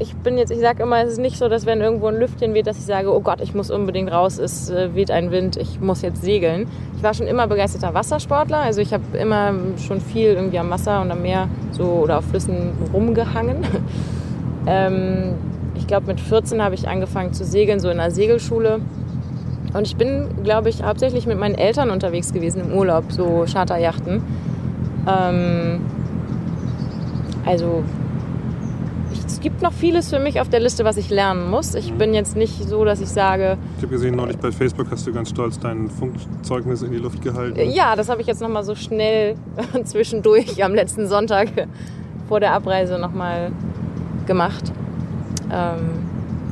[0.00, 2.54] Ich bin jetzt, ich sage immer, es ist nicht so, dass wenn irgendwo ein Lüftchen
[2.54, 5.56] weht, dass ich sage, oh Gott, ich muss unbedingt raus, es äh, weht ein Wind,
[5.56, 6.66] ich muss jetzt segeln.
[6.96, 9.54] Ich war schon immer begeisterter Wassersportler, also ich habe immer
[9.86, 13.58] schon viel irgendwie am Wasser und am Meer so oder auf Flüssen rumgehangen.
[14.66, 15.34] ähm,
[15.86, 18.80] ich glaube, mit 14 habe ich angefangen zu segeln, so in einer Segelschule.
[19.72, 24.20] Und ich bin, glaube ich, hauptsächlich mit meinen Eltern unterwegs gewesen im Urlaub, so Charterjachten.
[25.06, 25.80] Ähm,
[27.44, 27.84] also
[29.28, 31.76] es gibt noch vieles für mich auf der Liste, was ich lernen muss.
[31.76, 33.56] Ich bin jetzt nicht so, dass ich sage.
[33.76, 37.22] Ich habe gesehen, neulich bei Facebook hast du ganz stolz dein Funkzeugnis in die Luft
[37.22, 37.60] gehalten.
[37.70, 39.36] Ja, das habe ich jetzt nochmal so schnell
[39.84, 41.48] zwischendurch am letzten Sonntag
[42.28, 43.52] vor der Abreise nochmal
[44.26, 44.72] gemacht.
[45.50, 45.80] Ähm,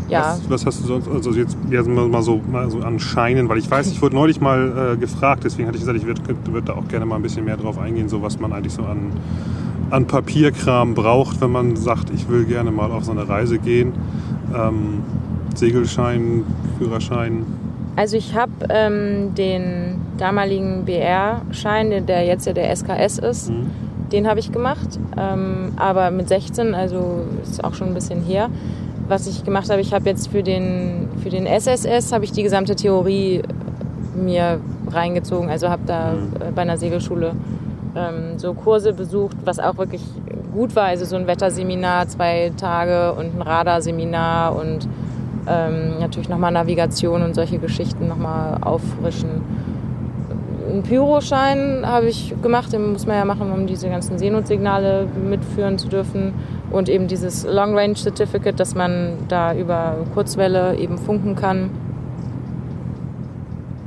[0.08, 0.20] ja.
[0.20, 3.70] Was, was, hast du sonst, also jetzt, jetzt mal, so, mal so anscheinend, weil ich
[3.70, 6.20] weiß, ich wurde neulich mal äh, gefragt, deswegen hatte ich gesagt, ich würde
[6.52, 8.82] würd da auch gerne mal ein bisschen mehr drauf eingehen, so was man eigentlich so
[8.82, 9.12] an,
[9.90, 13.92] an Papierkram braucht, wenn man sagt, ich will gerne mal auf so eine Reise gehen.
[14.54, 15.02] Ähm,
[15.54, 16.44] Segelschein,
[16.78, 17.46] Führerschein.
[17.96, 23.70] Also ich habe ähm, den damaligen BR-Schein, der jetzt ja der SKS ist, mhm.
[24.10, 28.50] den habe ich gemacht, ähm, aber mit 16, also ist auch schon ein bisschen her
[29.08, 32.42] was ich gemacht habe, ich habe jetzt für den, für den SSS habe ich die
[32.42, 33.42] gesamte Theorie
[34.14, 35.50] mir reingezogen.
[35.50, 36.34] Also habe da mhm.
[36.40, 37.32] Äh, bei einer Segelschule
[37.96, 40.02] ähm, so Kurse besucht, was auch wirklich
[40.52, 40.84] gut war.
[40.84, 44.88] Also so ein Wetterseminar, zwei Tage und ein Radarseminar und
[45.46, 49.42] ähm, natürlich nochmal Navigation und solche Geschichten nochmal auffrischen.
[50.74, 55.78] Einen Pyroschein habe ich gemacht, den muss man ja machen, um diese ganzen Seenotsignale mitführen
[55.78, 56.34] zu dürfen.
[56.70, 61.70] Und eben dieses Long Range Certificate, dass man da über Kurzwelle eben funken kann.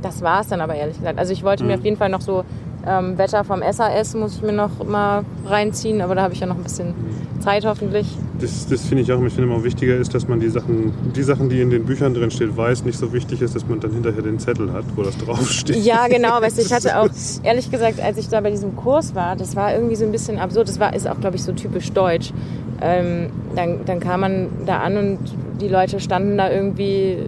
[0.00, 1.18] Das war es dann aber ehrlich gesagt.
[1.18, 1.70] Also ich wollte mhm.
[1.70, 2.44] mir auf jeden Fall noch so
[2.88, 6.46] ähm, Wetter vom SAS muss ich mir noch mal reinziehen, aber da habe ich ja
[6.46, 6.94] noch ein bisschen
[7.40, 8.06] Zeit hoffentlich.
[8.40, 9.22] Das, das finde ich auch.
[9.22, 12.14] Ich finde immer wichtiger ist, dass man die Sachen, die Sachen, die in den Büchern
[12.14, 12.84] drin steht, weiß.
[12.84, 15.76] Nicht so wichtig ist, dass man dann hinterher den Zettel hat, wo das draufsteht.
[15.84, 16.40] Ja, genau.
[16.40, 17.08] Weißt ich hatte auch
[17.42, 20.38] ehrlich gesagt, als ich da bei diesem Kurs war, das war irgendwie so ein bisschen
[20.38, 20.68] absurd.
[20.68, 22.32] Das war ist auch glaube ich so typisch deutsch.
[22.80, 25.18] Ähm, dann, dann kam man da an und
[25.60, 27.18] die Leute standen da irgendwie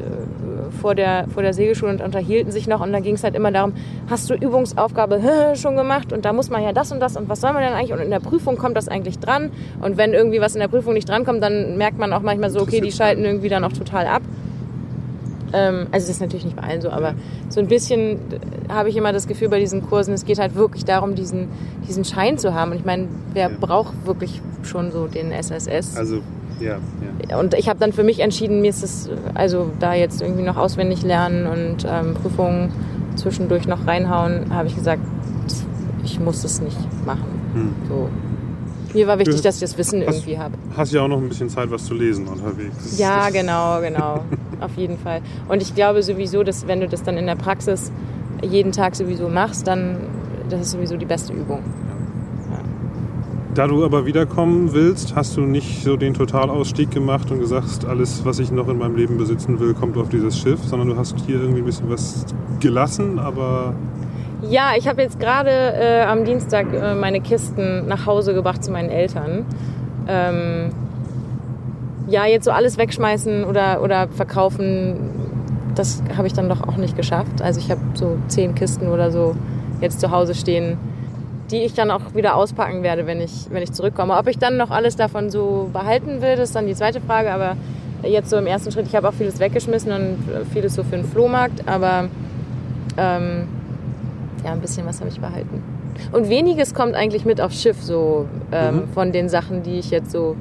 [0.81, 2.81] vor der, vor der Segelschule und unterhielten sich noch.
[2.81, 3.75] Und dann ging es halt immer darum,
[4.09, 5.21] hast du Übungsaufgabe
[5.55, 6.13] schon gemacht?
[6.13, 7.93] Und da muss man ja das und das und was soll man denn eigentlich?
[7.93, 9.51] Und in der Prüfung kommt das eigentlich dran.
[9.81, 12.61] Und wenn irgendwie was in der Prüfung nicht drankommt, dann merkt man auch manchmal so,
[12.61, 14.23] okay, die schalten irgendwie dann auch total ab.
[15.53, 17.15] Ähm, also das ist natürlich nicht bei allen so, aber
[17.49, 18.21] so ein bisschen
[18.69, 21.49] habe ich immer das Gefühl bei diesen Kursen, es geht halt wirklich darum, diesen,
[21.89, 22.71] diesen Schein zu haben.
[22.73, 23.57] Und ich meine, wer ja.
[23.59, 25.97] braucht wirklich schon so den SSS?
[25.97, 26.21] Also
[26.61, 26.79] ja,
[27.29, 27.39] ja.
[27.39, 30.57] Und ich habe dann für mich entschieden, mir ist es, also da jetzt irgendwie noch
[30.57, 32.73] auswendig lernen und ähm, Prüfungen
[33.17, 35.03] zwischendurch noch reinhauen, habe ich gesagt,
[36.05, 37.25] ich muss das nicht machen.
[37.55, 37.75] Hm.
[37.89, 38.09] So.
[38.93, 40.55] Mir war wichtig, dass ich das Wissen hast, irgendwie habe.
[40.77, 42.99] Hast ja auch noch ein bisschen Zeit, was zu lesen unterwegs.
[42.99, 44.25] Ja, genau, genau.
[44.61, 45.21] Auf jeden Fall.
[45.49, 47.93] Und ich glaube sowieso, dass wenn du das dann in der Praxis
[48.43, 49.99] jeden Tag sowieso machst, dann
[50.49, 51.63] das ist sowieso die beste Übung.
[53.61, 58.25] Da du aber wiederkommen willst, hast du nicht so den Totalausstieg gemacht und gesagt, alles,
[58.25, 61.21] was ich noch in meinem Leben besitzen will, kommt auf dieses Schiff, sondern du hast
[61.27, 62.25] hier irgendwie ein bisschen was
[62.59, 63.75] gelassen, aber...
[64.49, 68.73] Ja, ich habe jetzt gerade äh, am Dienstag äh, meine Kisten nach Hause gebracht zu
[68.73, 69.45] meinen Eltern.
[70.09, 70.71] Ähm,
[72.09, 74.97] ja, jetzt so alles wegschmeißen oder, oder verkaufen,
[75.75, 77.43] das habe ich dann doch auch nicht geschafft.
[77.43, 79.37] Also ich habe so zehn Kisten oder so
[79.83, 80.79] jetzt zu Hause stehen
[81.51, 84.17] die ich dann auch wieder auspacken werde, wenn ich, wenn ich zurückkomme.
[84.17, 87.33] Ob ich dann noch alles davon so behalten will, ist dann die zweite Frage.
[87.33, 87.57] Aber
[88.03, 90.19] jetzt so im ersten Schritt, ich habe auch vieles weggeschmissen und
[90.53, 92.09] vieles so für den Flohmarkt, aber
[92.97, 93.49] ähm,
[94.45, 95.63] ja, ein bisschen was habe ich behalten.
[96.13, 98.89] Und weniges kommt eigentlich mit aufs Schiff, so ähm, mhm.
[98.95, 100.37] von den Sachen, die ich jetzt so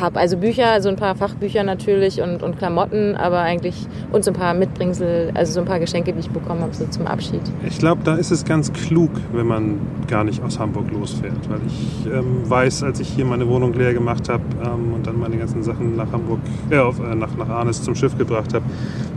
[0.00, 0.18] habe.
[0.18, 4.34] Also Bücher, so ein paar Fachbücher natürlich und, und Klamotten, aber eigentlich und so ein
[4.34, 7.42] paar Mitbringsel, also so ein paar Geschenke, die ich bekommen habe, so zum Abschied.
[7.66, 11.60] Ich glaube, da ist es ganz klug, wenn man gar nicht aus Hamburg losfährt, weil
[11.66, 15.36] ich ähm, weiß, als ich hier meine Wohnung leer gemacht habe ähm, und dann meine
[15.36, 18.64] ganzen Sachen nach Hamburg, äh, auf, äh, nach, nach Arnes zum Schiff gebracht habe,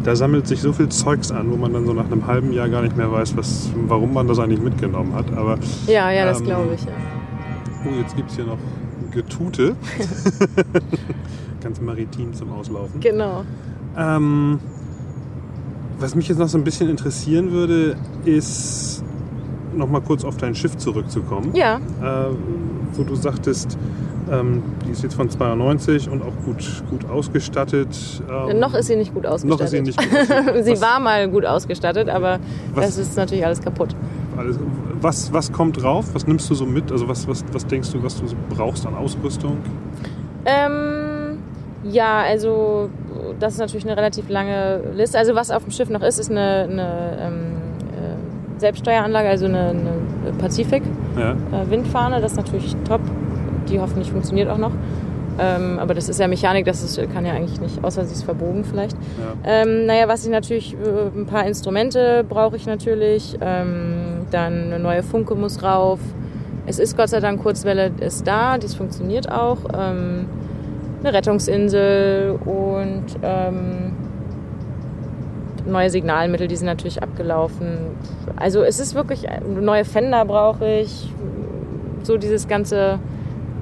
[0.04, 2.70] da sammelt sich so viel Zeugs an, wo man dann so nach einem halben Jahr
[2.70, 5.26] gar nicht mehr weiß, was, warum man das eigentlich mitgenommen hat.
[5.36, 6.92] Aber, ja, ja, das ähm, glaube ich, ja.
[7.86, 8.58] Oh, jetzt gibt es hier noch
[9.18, 9.76] Getute.
[11.62, 13.00] Ganz maritim zum Auslaufen.
[13.00, 13.44] Genau.
[13.98, 14.60] Ähm,
[16.00, 19.04] was mich jetzt noch so ein bisschen interessieren würde, ist
[19.76, 21.56] noch mal kurz auf dein Schiff zurückzukommen.
[21.56, 21.78] Ja.
[21.78, 22.36] Äh,
[22.94, 23.78] wo du sagtest,
[24.32, 28.22] ähm, die ist jetzt von 92 und auch gut, gut ausgestattet.
[28.30, 29.60] Ähm, noch ist sie nicht gut ausgestattet.
[29.60, 30.66] Noch ist sie nicht gut ausgestattet.
[30.66, 32.40] sie was, war mal gut ausgestattet, aber
[32.74, 33.96] was, das ist natürlich alles kaputt.
[34.38, 34.60] Alles,
[35.02, 36.06] was, was kommt drauf?
[36.14, 36.92] Was nimmst du so mit?
[36.92, 39.58] Also was, was, was denkst du, was du brauchst an Ausrüstung?
[40.46, 41.40] Ähm,
[41.84, 42.90] ja, also
[43.40, 45.18] das ist natürlich eine relativ lange Liste.
[45.18, 47.56] Also was auf dem Schiff noch ist, ist eine, eine ähm,
[47.92, 50.84] äh, Selbststeueranlage, also eine, eine Pazifik
[51.18, 51.32] ja.
[51.32, 52.22] äh, Windfahne.
[52.22, 53.02] Das ist natürlich top.
[53.70, 54.72] Die hoffentlich funktioniert auch noch.
[55.40, 58.24] Ähm, aber das ist ja Mechanik, das ist, kann ja eigentlich nicht, außer sie ist
[58.24, 58.94] verbogen vielleicht.
[58.94, 59.62] Ja.
[59.62, 63.38] Ähm, naja, was ich natürlich, äh, ein paar Instrumente brauche ich natürlich.
[63.42, 66.00] Ähm, dann eine neue Funke muss rauf.
[66.66, 69.58] Es ist Gott sei Dank Kurzwelle ist da, dies funktioniert auch.
[69.74, 70.26] Ähm,
[71.02, 73.94] eine Rettungsinsel und ähm,
[75.66, 77.78] neue Signalmittel, die sind natürlich abgelaufen.
[78.36, 81.14] Also es ist wirklich, neue Fender brauche ich,
[82.04, 83.00] so dieses ganze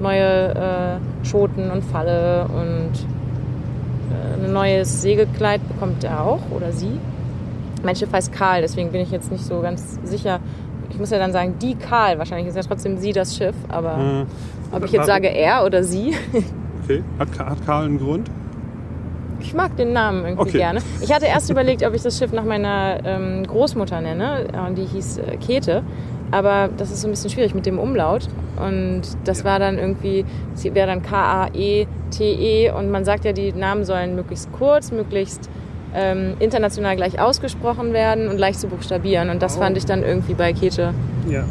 [0.00, 2.92] neue äh, Schoten und Falle und
[4.10, 6.98] äh, ein neues Segelkleid bekommt er auch oder sie.
[7.82, 10.40] Mein Schiff heißt Karl, deswegen bin ich jetzt nicht so ganz sicher.
[10.90, 12.18] Ich muss ja dann sagen, die Karl.
[12.18, 14.26] Wahrscheinlich ist ja trotzdem sie das Schiff, aber hm.
[14.72, 16.14] ob ich jetzt sage er oder sie.
[16.84, 17.02] Okay.
[17.18, 18.30] Hat, hat Karl einen Grund?
[19.40, 20.58] Ich mag den Namen irgendwie okay.
[20.58, 20.80] gerne.
[21.00, 24.46] Ich hatte erst überlegt, ob ich das Schiff nach meiner ähm, Großmutter nenne.
[24.76, 25.82] Die hieß äh, Käthe.
[26.30, 28.28] Aber das ist so ein bisschen schwierig mit dem Umlaut.
[28.56, 32.70] Und das war dann irgendwie, es wäre dann K-A-E-T-E.
[32.70, 32.72] -E.
[32.72, 35.48] Und man sagt ja, die Namen sollen möglichst kurz, möglichst
[35.94, 39.30] ähm, international gleich ausgesprochen werden und leicht zu buchstabieren.
[39.30, 39.60] Und das oh.
[39.60, 40.94] fand ich dann irgendwie bei Käthe
[41.28, 41.40] ja.
[41.40, 41.42] äh,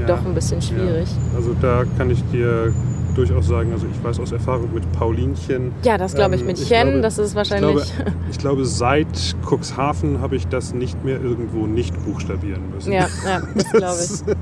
[0.00, 0.06] ja.
[0.06, 1.08] doch ein bisschen schwierig.
[1.08, 1.36] Ja.
[1.36, 2.72] Also da kann ich dir
[3.14, 5.72] durchaus sagen, also ich weiß aus Erfahrung mit Paulinchen.
[5.82, 7.94] Ja, das glaube ich ähm, mit ich Chen, glaube- das ist Ich wahrscheinlich.
[7.94, 12.92] glaube, ich glaube, seit Cuxhaven habe ich das nicht mehr irgendwo nicht buchstabieren müssen.
[12.92, 14.36] ja, ja, das glaube ich.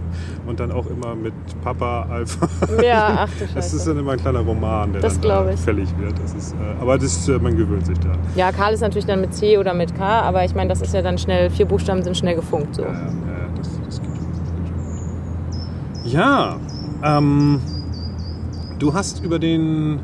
[0.48, 2.48] Und dann auch immer mit Papa, Alpha.
[2.82, 3.90] Ja, ach du Das ist Scheiße.
[3.90, 5.60] dann immer ein kleiner Roman, der Das dann da ich.
[5.60, 6.14] fällig wird.
[6.22, 8.16] Das ist, äh, aber das, äh, man gewöhnt sich dran.
[8.34, 10.94] Ja, Karl ist natürlich dann mit C oder mit K, aber ich meine, das ist
[10.94, 12.76] ja dann schnell, vier Buchstaben sind schnell gefunkt.
[12.76, 12.82] So.
[12.82, 12.98] Ja, ja,
[13.56, 14.26] das, das geht schon.
[14.30, 14.40] Das
[16.02, 16.18] geht schon.
[16.18, 16.56] Ja,
[17.04, 17.60] ähm,
[18.78, 20.00] du hast über den,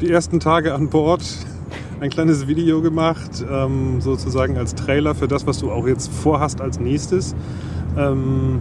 [0.00, 1.22] die ersten Tage an Bord
[2.00, 6.60] ein kleines Video gemacht, ähm, sozusagen als Trailer für das, was du auch jetzt vorhast
[6.60, 7.34] als nächstes.
[7.98, 8.60] Ähm,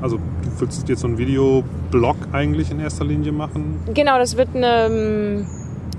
[0.00, 3.80] also du willst jetzt so einen Videoblog eigentlich in erster Linie machen.
[3.94, 5.46] Genau, das wird eine.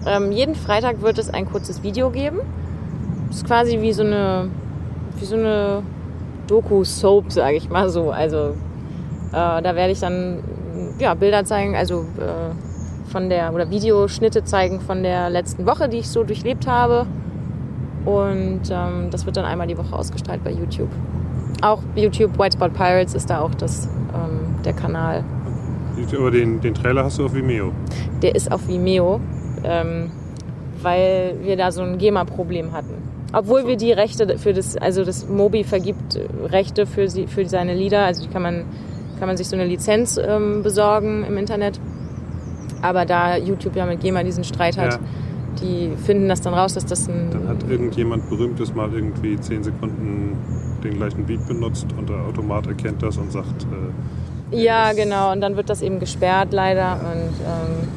[0.06, 2.40] Ähm, jeden Freitag wird es ein kurzes Video geben.
[3.28, 4.50] Das ist quasi wie so eine,
[5.20, 5.84] wie so eine
[6.48, 8.12] Doku-Soap, sage ich mal so.
[8.12, 8.56] Also
[9.32, 10.40] äh, da werde ich dann
[11.00, 15.98] ja, Bilder zeigen, also äh, von der oder Videoschnitte zeigen von der letzten Woche, die
[15.98, 17.06] ich so durchlebt habe.
[18.06, 20.90] Und ähm, das wird dann einmal die Woche ausgestrahlt bei YouTube.
[21.62, 25.24] Auch YouTube White Spot Pirates ist da auch das, ähm, der Kanal.
[26.18, 27.72] Aber den, den Trailer hast du auf Vimeo.
[28.22, 29.20] der ist auf Vimeo,
[29.64, 30.12] ähm,
[30.82, 32.94] weil wir da so ein GEMA-Problem hatten.
[33.34, 37.46] Obwohl wir die Rechte für das, also das Mobi vergibt äh, Rechte für, sie, für
[37.48, 38.64] seine Lieder, also die kann man,
[39.20, 41.80] kann man sich so eine Lizenz ähm, besorgen im Internet.
[42.82, 45.00] Aber da YouTube ja mit GEMA diesen Streit hat, Ja.
[45.62, 47.30] die finden das dann raus, dass das ein.
[47.32, 50.38] Dann hat irgendjemand Berühmtes mal irgendwie 10 Sekunden
[50.84, 53.66] den gleichen Beat benutzt und der Automat erkennt das und sagt,
[54.52, 55.32] äh, Ja, genau.
[55.32, 56.94] Und dann wird das eben gesperrt, leider.
[56.94, 57.88] Und ähm,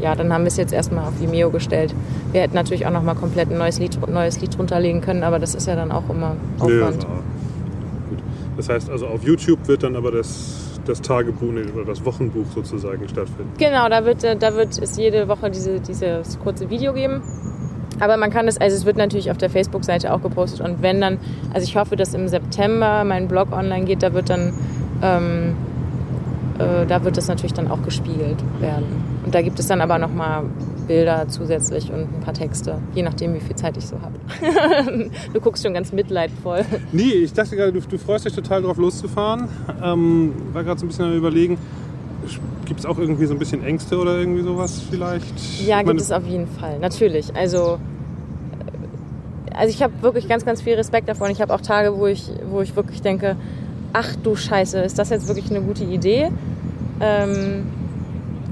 [0.00, 1.94] ja, dann haben wir es jetzt erstmal auf Vimeo gestellt.
[2.32, 5.54] Wir hätten natürlich auch nochmal komplett ein neues Lied, neues Lied drunterlegen können, aber das
[5.54, 7.06] ist ja dann auch immer Aufwand.
[7.06, 8.18] gut.
[8.56, 13.08] Das heißt also auf YouTube wird dann aber das, das Tagebuch oder das Wochenbuch sozusagen
[13.08, 13.52] stattfinden.
[13.58, 17.22] Genau, da wird, äh, da wird es jede Woche diese, dieses kurze Video geben.
[18.02, 20.60] Aber man kann es, also es wird natürlich auf der Facebook-Seite auch gepostet.
[20.60, 21.18] Und wenn dann,
[21.54, 24.52] also ich hoffe, dass im September mein Blog online geht, da wird dann,
[25.00, 25.54] ähm,
[26.58, 28.86] äh, da wird das natürlich dann auch gespiegelt werden.
[29.24, 30.42] Und da gibt es dann aber nochmal
[30.88, 34.18] Bilder zusätzlich und ein paar Texte, je nachdem, wie viel Zeit ich so habe.
[35.32, 36.64] du guckst schon ganz mitleidvoll.
[36.90, 39.48] Nee, ich dachte gerade, du, du freust dich total drauf loszufahren.
[39.80, 41.56] Ähm, war gerade so ein bisschen am überlegen,
[42.66, 45.24] gibt es auch irgendwie so ein bisschen Ängste oder irgendwie sowas vielleicht?
[45.64, 47.34] Ja, gibt es auf jeden Fall, natürlich.
[47.36, 47.78] Also,
[49.54, 51.30] also ich habe wirklich ganz, ganz viel Respekt davon.
[51.30, 53.36] Ich habe auch Tage, wo ich, wo ich wirklich denke,
[53.92, 56.30] ach du Scheiße, ist das jetzt wirklich eine gute Idee?
[57.00, 57.66] Ähm,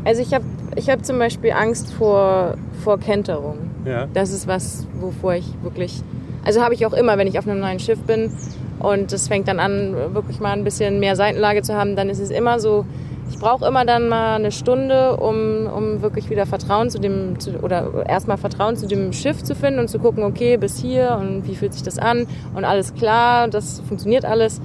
[0.05, 0.45] also ich habe
[0.77, 3.59] ich hab zum Beispiel Angst vor, vor Kenterung.
[3.85, 4.07] Ja.
[4.13, 6.03] Das ist was, wovor ich wirklich,
[6.45, 8.31] also habe ich auch immer, wenn ich auf einem neuen Schiff bin
[8.79, 12.21] und es fängt dann an, wirklich mal ein bisschen mehr Seitenlage zu haben, dann ist
[12.21, 12.85] es immer so,
[13.31, 17.59] ich brauche immer dann mal eine Stunde, um, um wirklich wieder Vertrauen zu dem, zu,
[17.63, 21.47] oder erstmal Vertrauen zu dem Schiff zu finden und zu gucken, okay, bis hier und
[21.47, 24.61] wie fühlt sich das an und alles klar, das funktioniert alles.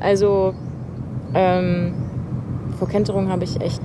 [0.00, 0.54] Also
[1.34, 1.94] ähm,
[2.78, 3.80] vor Kenterung habe ich echt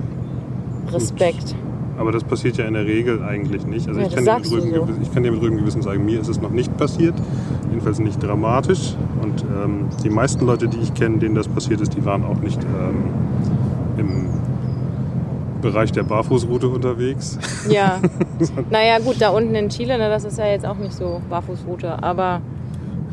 [0.92, 1.54] Respekt.
[1.98, 3.86] Aber das passiert ja in der Regel eigentlich nicht.
[3.86, 4.80] Also Ja, ich, kann dir mit ruhigem so.
[4.82, 7.14] Gewissen, ich kann dir mit ruhigem Gewissen sagen, mir ist es noch nicht passiert.
[7.68, 8.94] Jedenfalls nicht dramatisch.
[9.22, 12.40] Und ähm, die meisten Leute, die ich kenne, denen das passiert ist, die waren auch
[12.40, 13.04] nicht ähm,
[14.02, 14.28] im
[15.60, 17.38] Bereich der Barfußroute unterwegs.
[17.70, 18.00] Ja.
[18.70, 22.02] naja, gut, da unten in Chile, ne, das ist ja jetzt auch nicht so Barfußroute,
[22.02, 22.40] aber.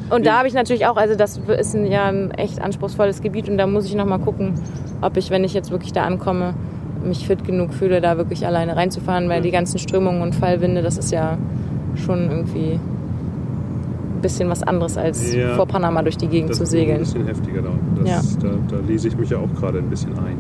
[0.10, 3.48] Und da habe ich natürlich auch, also das ist ein, ja ein echt anspruchsvolles Gebiet
[3.48, 4.56] und da muss ich nochmal gucken,
[5.02, 6.56] ob ich, wenn ich jetzt wirklich da ankomme,
[7.06, 9.42] mich fit genug fühle, da wirklich alleine reinzufahren, weil Ja.
[9.44, 11.38] die ganzen Strömungen und Fallwinde, das ist ja
[11.96, 12.80] schon irgendwie
[14.20, 15.56] ein bisschen was anderes als Ja.
[15.56, 16.98] vor Panama durch die Gegend Das zu ist segeln.
[16.98, 17.70] ein bisschen heftiger da.
[18.04, 20.38] Das, da, da lese ich mich ja auch gerade ein bisschen ein.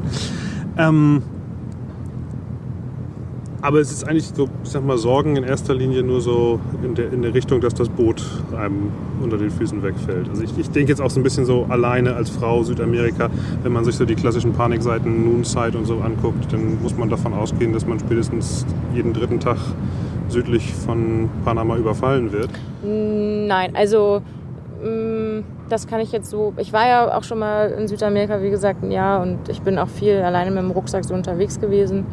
[0.77, 1.21] Ähm,
[3.61, 6.95] aber es ist eigentlich so, ich sag mal, Sorgen in erster Linie nur so in
[6.95, 8.23] der, in der Richtung, dass das Boot
[8.57, 8.91] einem
[9.21, 10.29] unter den Füßen wegfällt.
[10.29, 13.29] Also ich, ich denke jetzt auch so ein bisschen so alleine als Frau Südamerika,
[13.63, 17.33] wenn man sich so die klassischen Panikseiten Noonside und so anguckt, dann muss man davon
[17.33, 19.57] ausgehen, dass man spätestens jeden dritten Tag
[20.29, 22.49] südlich von Panama überfallen wird.
[22.83, 24.21] Nein, also
[24.81, 26.53] mh, das kann ich jetzt so.
[26.57, 29.77] Ich war ja auch schon mal in Südamerika, wie gesagt, ein Jahr und ich bin
[29.77, 32.05] auch viel alleine mit dem Rucksack so unterwegs gewesen.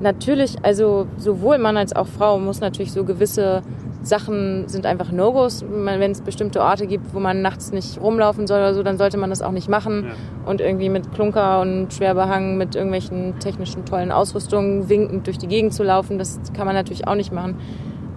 [0.00, 3.62] Natürlich, also sowohl Mann als auch Frau muss natürlich so gewisse
[4.02, 5.64] Sachen sind einfach No-Gos.
[5.68, 9.16] Wenn es bestimmte Orte gibt, wo man nachts nicht rumlaufen soll oder so, dann sollte
[9.18, 10.06] man das auch nicht machen.
[10.06, 10.50] Ja.
[10.50, 15.74] Und irgendwie mit Klunker und Schwerbehangen, mit irgendwelchen technischen tollen Ausrüstungen winkend durch die Gegend
[15.74, 17.56] zu laufen, das kann man natürlich auch nicht machen.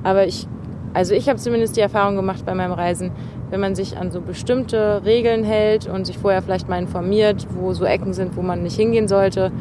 [0.04, 0.48] Aber ich,
[0.94, 3.12] also ich habe zumindest die Erfahrung gemacht bei meinem Reisen,
[3.50, 7.74] wenn man sich an so bestimmte Regeln hält und sich vorher vielleicht mal informiert, wo
[7.74, 9.52] so Ecken sind, wo man nicht hingehen sollte,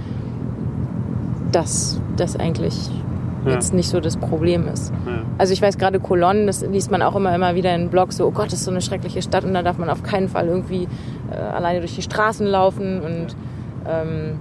[1.52, 2.90] dass das eigentlich
[3.44, 3.52] Ja.
[3.52, 4.92] jetzt nicht so das Problem ist.
[5.06, 5.22] Ja.
[5.38, 8.26] Also ich weiß gerade Cologne, das liest man auch immer, immer wieder in Blogs, so,
[8.26, 10.46] oh Gott, das ist so eine schreckliche Stadt und da darf man auf keinen Fall
[10.48, 10.86] irgendwie
[11.32, 13.36] äh, alleine durch die Straßen laufen und
[13.88, 14.38] ähm,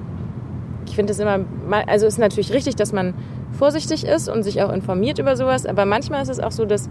[0.86, 1.40] ich finde es immer,
[1.88, 3.14] also es ist natürlich richtig, dass man
[3.54, 6.90] vorsichtig ist und sich auch informiert über sowas, aber manchmal ist es auch so, dass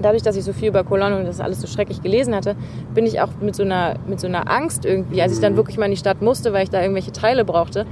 [0.00, 2.56] dadurch, dass ich so viel über Cologne und das alles so schrecklich gelesen hatte,
[2.94, 5.76] bin ich auch mit so einer, mit so einer Angst irgendwie, als ich dann wirklich
[5.76, 7.84] mal in die Stadt musste, weil ich da irgendwelche Teile brauchte,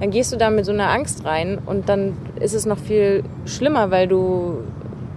[0.00, 3.22] dann gehst du da mit so einer Angst rein und dann ist es noch viel
[3.46, 4.58] schlimmer, weil du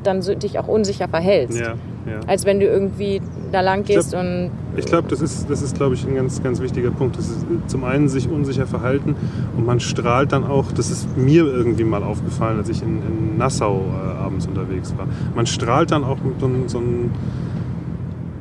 [0.03, 1.59] dann so, dich auch unsicher verhältst.
[1.59, 1.69] Ja,
[2.05, 2.19] ja.
[2.27, 3.19] Als wenn du irgendwie
[3.51, 6.43] da lang gehst glaub- und Ich glaube, das ist, das ist glaube ich, ein ganz,
[6.43, 7.17] ganz wichtiger Punkt.
[7.17, 9.15] Das ist äh, zum einen sich unsicher verhalten
[9.57, 13.37] und man strahlt dann auch, das ist mir irgendwie mal aufgefallen, als ich in, in
[13.39, 15.07] Nassau äh, abends unterwegs war.
[15.33, 17.09] Man strahlt dann auch so, ein- so, ein,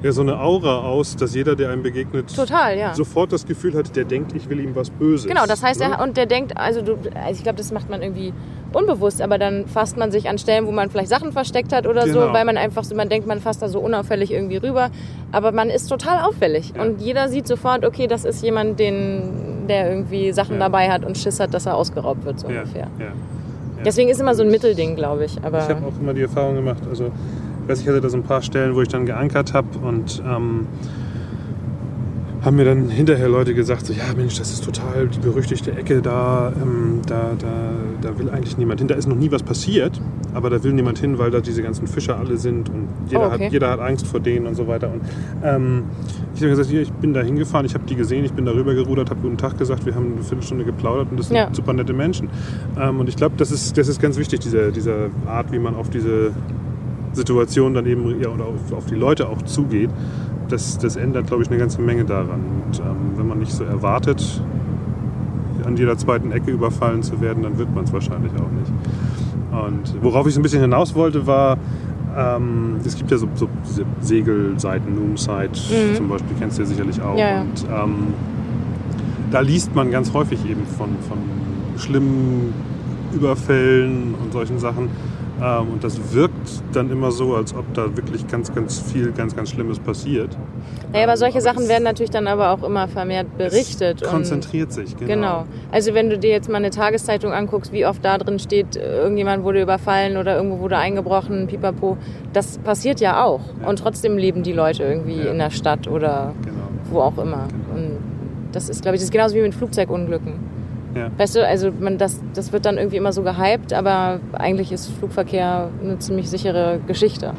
[0.05, 2.95] ja, so eine Aura aus, dass jeder, der einem begegnet, total, ja.
[2.95, 5.27] sofort das Gefühl hat, der denkt, ich will ihm was Böses.
[5.27, 5.97] Genau, das heißt, ne?
[5.99, 8.35] er, und der denkt, also du, also ich glaube, das macht man irgendwie
[8.75, 12.07] unbewusst, aber dann fasst man sich an Stellen, wo man vielleicht Sachen versteckt hat oder
[12.07, 12.33] so, Genau.
[12.35, 14.91] weil man einfach so, man denkt, man fasst da so unauffällig irgendwie rüber,
[15.33, 16.83] aber man ist total auffällig Ja.
[16.83, 20.61] und jeder sieht sofort, okay, das ist jemand, den, der irgendwie Sachen Ja.
[20.61, 22.89] dabei hat und Schiss hat, dass er ausgeraubt wird, so ungefähr.
[23.85, 26.55] Deswegen ist immer so ein Mittelding, glaube ich, aber Ich habe auch immer die Erfahrung
[26.57, 27.11] gemacht, also
[27.65, 30.23] ich weiß, ich hatte da so ein paar Stellen, wo ich dann geankert habe und
[30.27, 30.67] ähm,
[32.45, 36.03] haben mir dann hinterher Leute gesagt, so ja Mensch, das ist total die berüchtigte Ecke,
[36.03, 37.71] da, ähm, da, da,
[38.03, 38.89] da will eigentlich niemand hin.
[38.89, 39.99] Da ist noch nie was passiert,
[40.35, 43.33] aber da will niemand hin, weil da diese ganzen Fischer alle sind und jeder, Oh,
[43.35, 43.47] okay.
[43.47, 44.93] hat, jeder hat Angst vor denen und so weiter.
[44.93, 45.01] Und
[45.43, 45.85] ähm,
[46.35, 48.75] ich habe gesagt, hier, ich bin da hingefahren, ich habe die gesehen, ich bin darüber
[48.75, 51.49] gerudert, habe guten Tag gesagt, wir haben eine Viertelstunde geplaudert und das sind Ja.
[51.51, 52.29] super nette Menschen.
[52.79, 55.75] Ähm, und ich glaube, das ist, das ist ganz wichtig, diese, diese Art, wie man
[55.75, 56.33] auf diese
[57.15, 59.91] Situation dann eben ja, oder auf, auf die Leute auch zugeht.
[60.49, 62.41] Das, das ändert, glaube ich, eine ganze Menge daran.
[62.67, 64.43] Und ähm, wenn man nicht so erwartet,
[65.65, 68.73] an jeder zweiten Ecke überfallen zu werden, dann wird man es wahrscheinlich auch nicht.
[69.51, 71.57] Und worauf ich so ein bisschen hinaus wollte, war,
[72.17, 75.95] ähm, es gibt ja so, so diese Segelseiten, Noomside Mhm.
[75.97, 77.17] zum Beispiel, kennst du ja sicherlich auch.
[77.17, 77.41] Ja, ja.
[77.43, 77.95] Und ähm,
[79.31, 81.19] da liest man ganz häufig eben von, von
[81.79, 82.53] schlimmen
[83.15, 84.89] Überfällen und solchen Sachen.
[85.43, 89.35] Ähm, und das wirkt dann immer so, als ob da wirklich ganz, ganz viel, ganz,
[89.35, 90.37] ganz Schlimmes passiert.
[90.93, 94.03] naja, aber Ähm, solche aber Sachen werden natürlich dann aber auch immer vermehrt berichtet.
[94.05, 95.09] Konzentriert sich, genau.
[95.13, 95.45] Genau.
[95.73, 98.99] Also wenn du dir jetzt mal eine Tageszeitung anguckst, wie oft da drin steht, äh,
[99.03, 101.97] irgendjemand wurde überfallen oder irgendwo wurde eingebrochen, pipapo,
[102.33, 103.41] das passiert ja auch.
[103.61, 103.69] Ja.
[103.69, 105.33] Und trotzdem leben die Leute irgendwie Ja.
[105.33, 106.57] in der Stadt oder Genau.
[106.91, 107.49] wo auch immer.
[107.75, 107.99] Und
[108.53, 110.54] das ist, glaube ich, das ist genauso wie mit Flugzeugunglücken.
[110.95, 111.11] Ja.
[111.17, 114.91] Weißt du, also man, das, das wird dann irgendwie immer so gehypt, aber eigentlich ist
[114.99, 117.33] Flugverkehr eine ziemlich sichere Geschichte.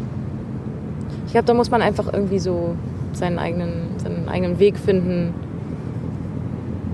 [1.25, 2.75] Ich glaube, da muss man einfach irgendwie so
[3.13, 5.33] seinen eigenen, seinen eigenen Weg finden,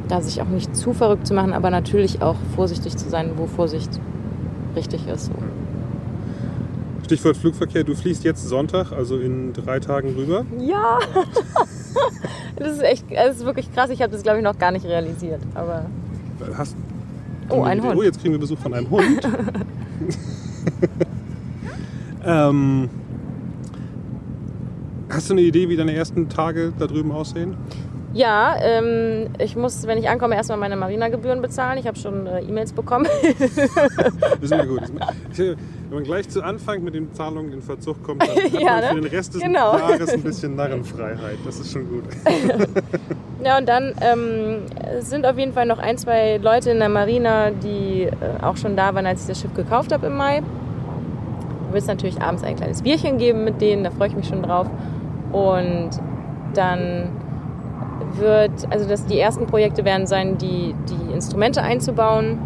[0.08, 3.48] da sich auch nicht zu verrückt zu machen, aber natürlich auch vorsichtig zu sein, wo
[3.48, 3.90] Vorsicht
[4.76, 5.26] richtig ist.
[5.28, 5.34] So.
[7.06, 10.46] Stichwort Flugverkehr, du fliegst jetzt Sonntag, also in drei Tagen rüber.
[10.60, 11.00] Ja,
[12.56, 13.90] das ist echt, das ist wirklich krass.
[13.90, 15.42] Ich habe das, glaube ich, noch gar nicht realisiert.
[15.56, 15.88] Aber
[16.58, 16.76] Hast
[17.50, 17.96] Oh, ein Hund.
[17.98, 19.28] Oh, jetzt kriegen wir Besuch von einem Hund.
[22.26, 22.90] ähm,
[25.10, 27.56] hast du eine Idee, wie deine ersten Tage da drüben aussehen?
[28.14, 31.78] ja, ähm, ich muss, wenn ich ankomme, erstmal meine Marina-Gebühren bezahlen.
[31.80, 33.08] Ich habe schon äh, E-Mails bekommen.
[33.40, 33.58] Das
[34.42, 34.82] ist mir gut.
[35.32, 35.56] Ich, wenn
[35.96, 38.96] man gleich zu Anfang mit den Zahlungen in Verzug kommt, dann hat Ja, man für
[38.96, 39.02] ne?
[39.02, 39.78] den Rest des Genau.
[39.78, 41.38] Jahres ein bisschen Narrenfreiheit.
[41.46, 42.04] Das ist schon gut.
[43.44, 44.66] Ja, und dann ähm,
[45.00, 48.76] sind auf jeden Fall noch ein, zwei Leute in der Marina, die äh, auch schon
[48.76, 50.42] da waren, als ich das Schiff gekauft habe im Mai.
[51.72, 54.44] Wird es natürlich abends ein kleines Bierchen geben mit denen, da freue ich mich schon
[54.44, 54.68] drauf.
[55.32, 55.90] Und
[56.54, 57.10] dann
[58.16, 62.38] wird, also das, die ersten Projekte werden sein, die, die Instrumente einzubauen.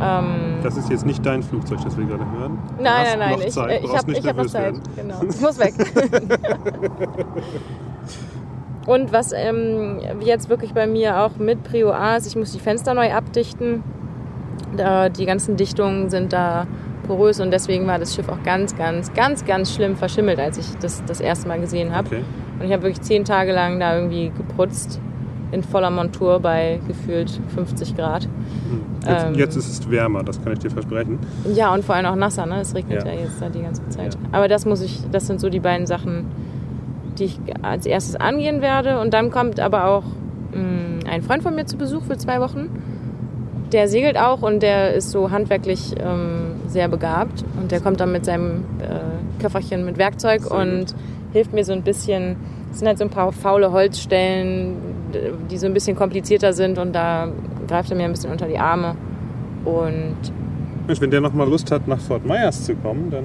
[0.00, 2.58] Ähm, Das ist jetzt nicht dein Flugzeug, das wir gerade hören.
[2.76, 3.30] Du Nein, nein, nein.
[3.32, 4.62] Noch Ich, Zeit, äh, ich habe hab noch Zeit.
[4.62, 4.82] werden.
[4.94, 5.14] Genau.
[5.28, 5.74] Ich muss weg.
[8.86, 12.58] Und was ähm, jetzt wirklich bei mir auch mit Prio A ist, ich muss die
[12.60, 13.82] Fenster neu abdichten.
[14.76, 16.66] Da, die ganzen Dichtungen sind da
[17.06, 20.66] porös und deswegen war das Schiff auch ganz, ganz, ganz, ganz schlimm verschimmelt, als ich
[20.80, 22.06] das das erste Mal gesehen habe.
[22.06, 22.24] Okay.
[22.58, 25.00] Und ich habe wirklich zehn Tage lang da irgendwie geputzt
[25.52, 28.24] in voller Montur bei gefühlt 50 Grad.
[28.24, 28.30] Hm.
[29.08, 29.34] Jetzt, Ähm.
[29.34, 31.18] jetzt ist es wärmer, das kann ich dir versprechen.
[31.52, 32.60] Ja, und vor allem auch nasser, ne?
[32.60, 33.20] Es regnet ja, Ja.
[33.22, 34.14] jetzt da die ganze Zeit.
[34.14, 34.20] Ja.
[34.30, 36.26] Aber das muss ich, das sind so die beiden Sachen,
[37.20, 39.00] die ich als erstes angehen werde.
[39.00, 40.04] Und dann kommt aber auch
[40.52, 42.68] mh, ein Freund von mir zu Besuch für zwei Wochen.
[43.72, 47.44] Der segelt auch und der ist so handwerklich ähm, sehr begabt.
[47.60, 50.94] Und der kommt dann mit seinem äh, Köfferchen mit Werkzeug Sehr und
[51.32, 52.36] hilft mir so ein bisschen.
[52.72, 54.76] Es sind halt so ein paar faule Holzstellen,
[55.50, 57.28] die so ein bisschen komplizierter sind und da
[57.66, 58.94] greift er mir ein bisschen unter die Arme.
[59.64, 60.16] Und
[60.86, 63.24] Mensch, wenn der noch mal Lust hat, nach Fort Myers zu kommen, dann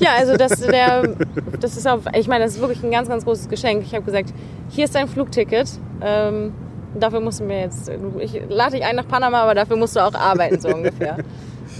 [0.00, 1.14] ja, also das, der,
[1.60, 3.82] das ist auch, ich meine, das ist wirklich ein ganz, ganz großes Geschenk.
[3.84, 4.32] Ich habe gesagt,
[4.70, 5.68] hier ist dein Flugticket.
[6.00, 6.52] Ähm,
[6.94, 7.90] dafür musst du mir jetzt,
[8.20, 11.18] ich lade dich ein nach Panama, aber dafür musst du auch arbeiten, so ungefähr.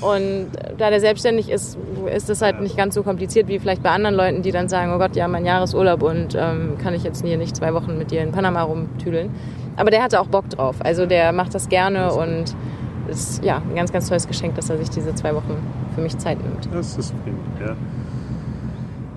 [0.01, 1.77] Und da der selbstständig ist,
[2.15, 4.93] ist das halt nicht ganz so kompliziert wie vielleicht bei anderen Leuten, die dann sagen,
[4.95, 8.11] oh Gott, ja, mein Jahresurlaub und ähm, kann ich jetzt hier nicht zwei Wochen mit
[8.11, 9.31] dir in Panama rumtüdeln.
[9.77, 10.77] Aber der hatte auch Bock drauf.
[10.81, 12.55] Also der macht das gerne und
[13.09, 15.57] ist ja ein ganz, ganz tolles Geschenk, dass er sich diese zwei Wochen
[15.95, 16.69] für mich Zeit nimmt.
[16.73, 17.77] Das ist prima, ja.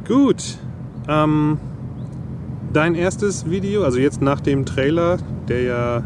[0.07, 0.57] Gut.
[1.07, 1.57] Ähm,
[2.73, 6.03] dein erstes Video, also jetzt nach dem Trailer, der ja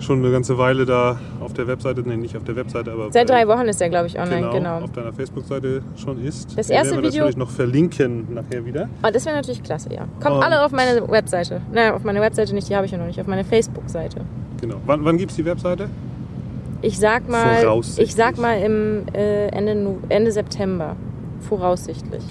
[0.00, 3.30] schon eine ganze Weile da auf der Webseite, nee, nicht auf der Webseite, aber Seit
[3.30, 4.78] drei Wochen ist er, glaube ich, online, genau, genau.
[4.80, 6.58] auf deiner Facebook-Seite schon ist.
[6.58, 8.88] Das erste werden wir Video- natürlich noch verlinken nachher wieder.
[9.02, 10.06] Oh, das wäre natürlich klasse, ja.
[10.22, 11.62] Kommt Und- alle auf meine Webseite.
[11.72, 14.20] Nein, auf meine Webseite nicht, die habe ich ja noch nicht, auf meine Facebook-Seite.
[14.60, 14.76] Genau.
[14.84, 15.88] Wann, wann gibt es die Webseite?
[16.84, 20.96] Ich sag mal, ich sag mal im äh, Ende, Ende September.
[21.40, 22.22] Voraussichtlich.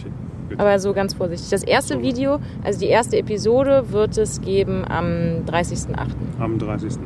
[0.48, 0.56] Okay.
[0.60, 1.50] Aber so ganz vorsichtig.
[1.50, 2.02] Das erste So.
[2.04, 5.06] Video, also die erste Episode, wird es geben am
[5.48, 5.96] 30.08.
[6.40, 6.98] Am 30.08.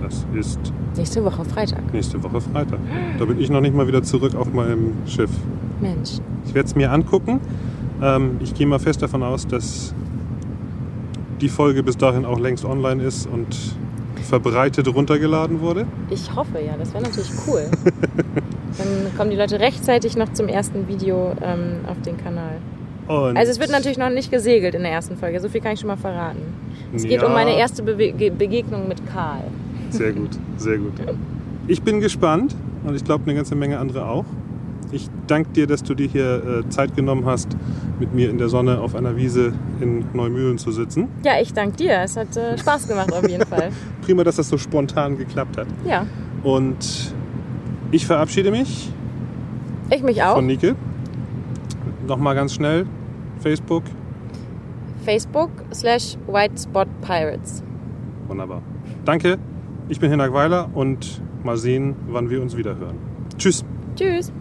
[0.00, 0.60] Das ist
[0.96, 1.92] Nächste Woche, Freitag.
[1.92, 2.78] nächste Woche Freitag.
[3.18, 5.30] Da bin ich noch nicht mal wieder zurück auf meinem Schiff.
[5.80, 6.18] Mensch.
[6.46, 7.40] Ich werde es mir angucken.
[8.00, 9.92] Ähm, ich gehe mal fest davon aus, dass
[11.40, 13.48] die Folge bis dahin auch längst online ist und
[14.24, 15.86] verbreitet runtergeladen wurde.
[16.10, 17.62] Ich hoffe ja, das wäre natürlich cool.
[18.78, 22.56] Dann kommen die Leute rechtzeitig noch zum ersten Video ähm, auf den Kanal.
[23.06, 25.72] Und Also es wird natürlich noch nicht gesegelt in der ersten Folge, so viel kann
[25.74, 26.40] ich schon mal verraten.
[26.94, 27.26] Es geht Ja.
[27.26, 29.44] um meine erste Ge- Begegnung mit Karl.
[29.90, 30.92] Sehr gut, sehr gut.
[31.66, 32.54] Ich bin gespannt
[32.86, 34.26] und ich glaube eine ganze Menge andere auch.
[34.94, 37.48] Ich danke dir, dass du dir hier äh, Zeit genommen hast,
[37.98, 41.08] mit mir in der Sonne auf einer Wiese in Neumühlen zu sitzen.
[41.24, 41.98] Ja, ich danke dir.
[42.04, 43.70] Es hat äh, Spaß gemacht auf jeden Fall.
[44.02, 45.66] Prima, dass das so spontan geklappt hat.
[45.84, 46.06] Ja,
[46.44, 47.12] Und
[47.90, 48.92] ich verabschiede mich
[49.90, 50.36] ich mich auch.
[50.36, 50.76] von Nike.
[52.06, 52.86] Nochmal ganz schnell.
[53.40, 53.82] Facebook.
[55.04, 57.64] Facebook slash White Spot Pirates.
[58.28, 58.62] Wunderbar.
[59.04, 59.38] Danke.
[59.88, 62.96] Ich bin Hinak Weiler und mal sehen, wann wir uns wieder hören.
[63.36, 63.64] Tschüss.
[63.96, 64.32] Tschüss.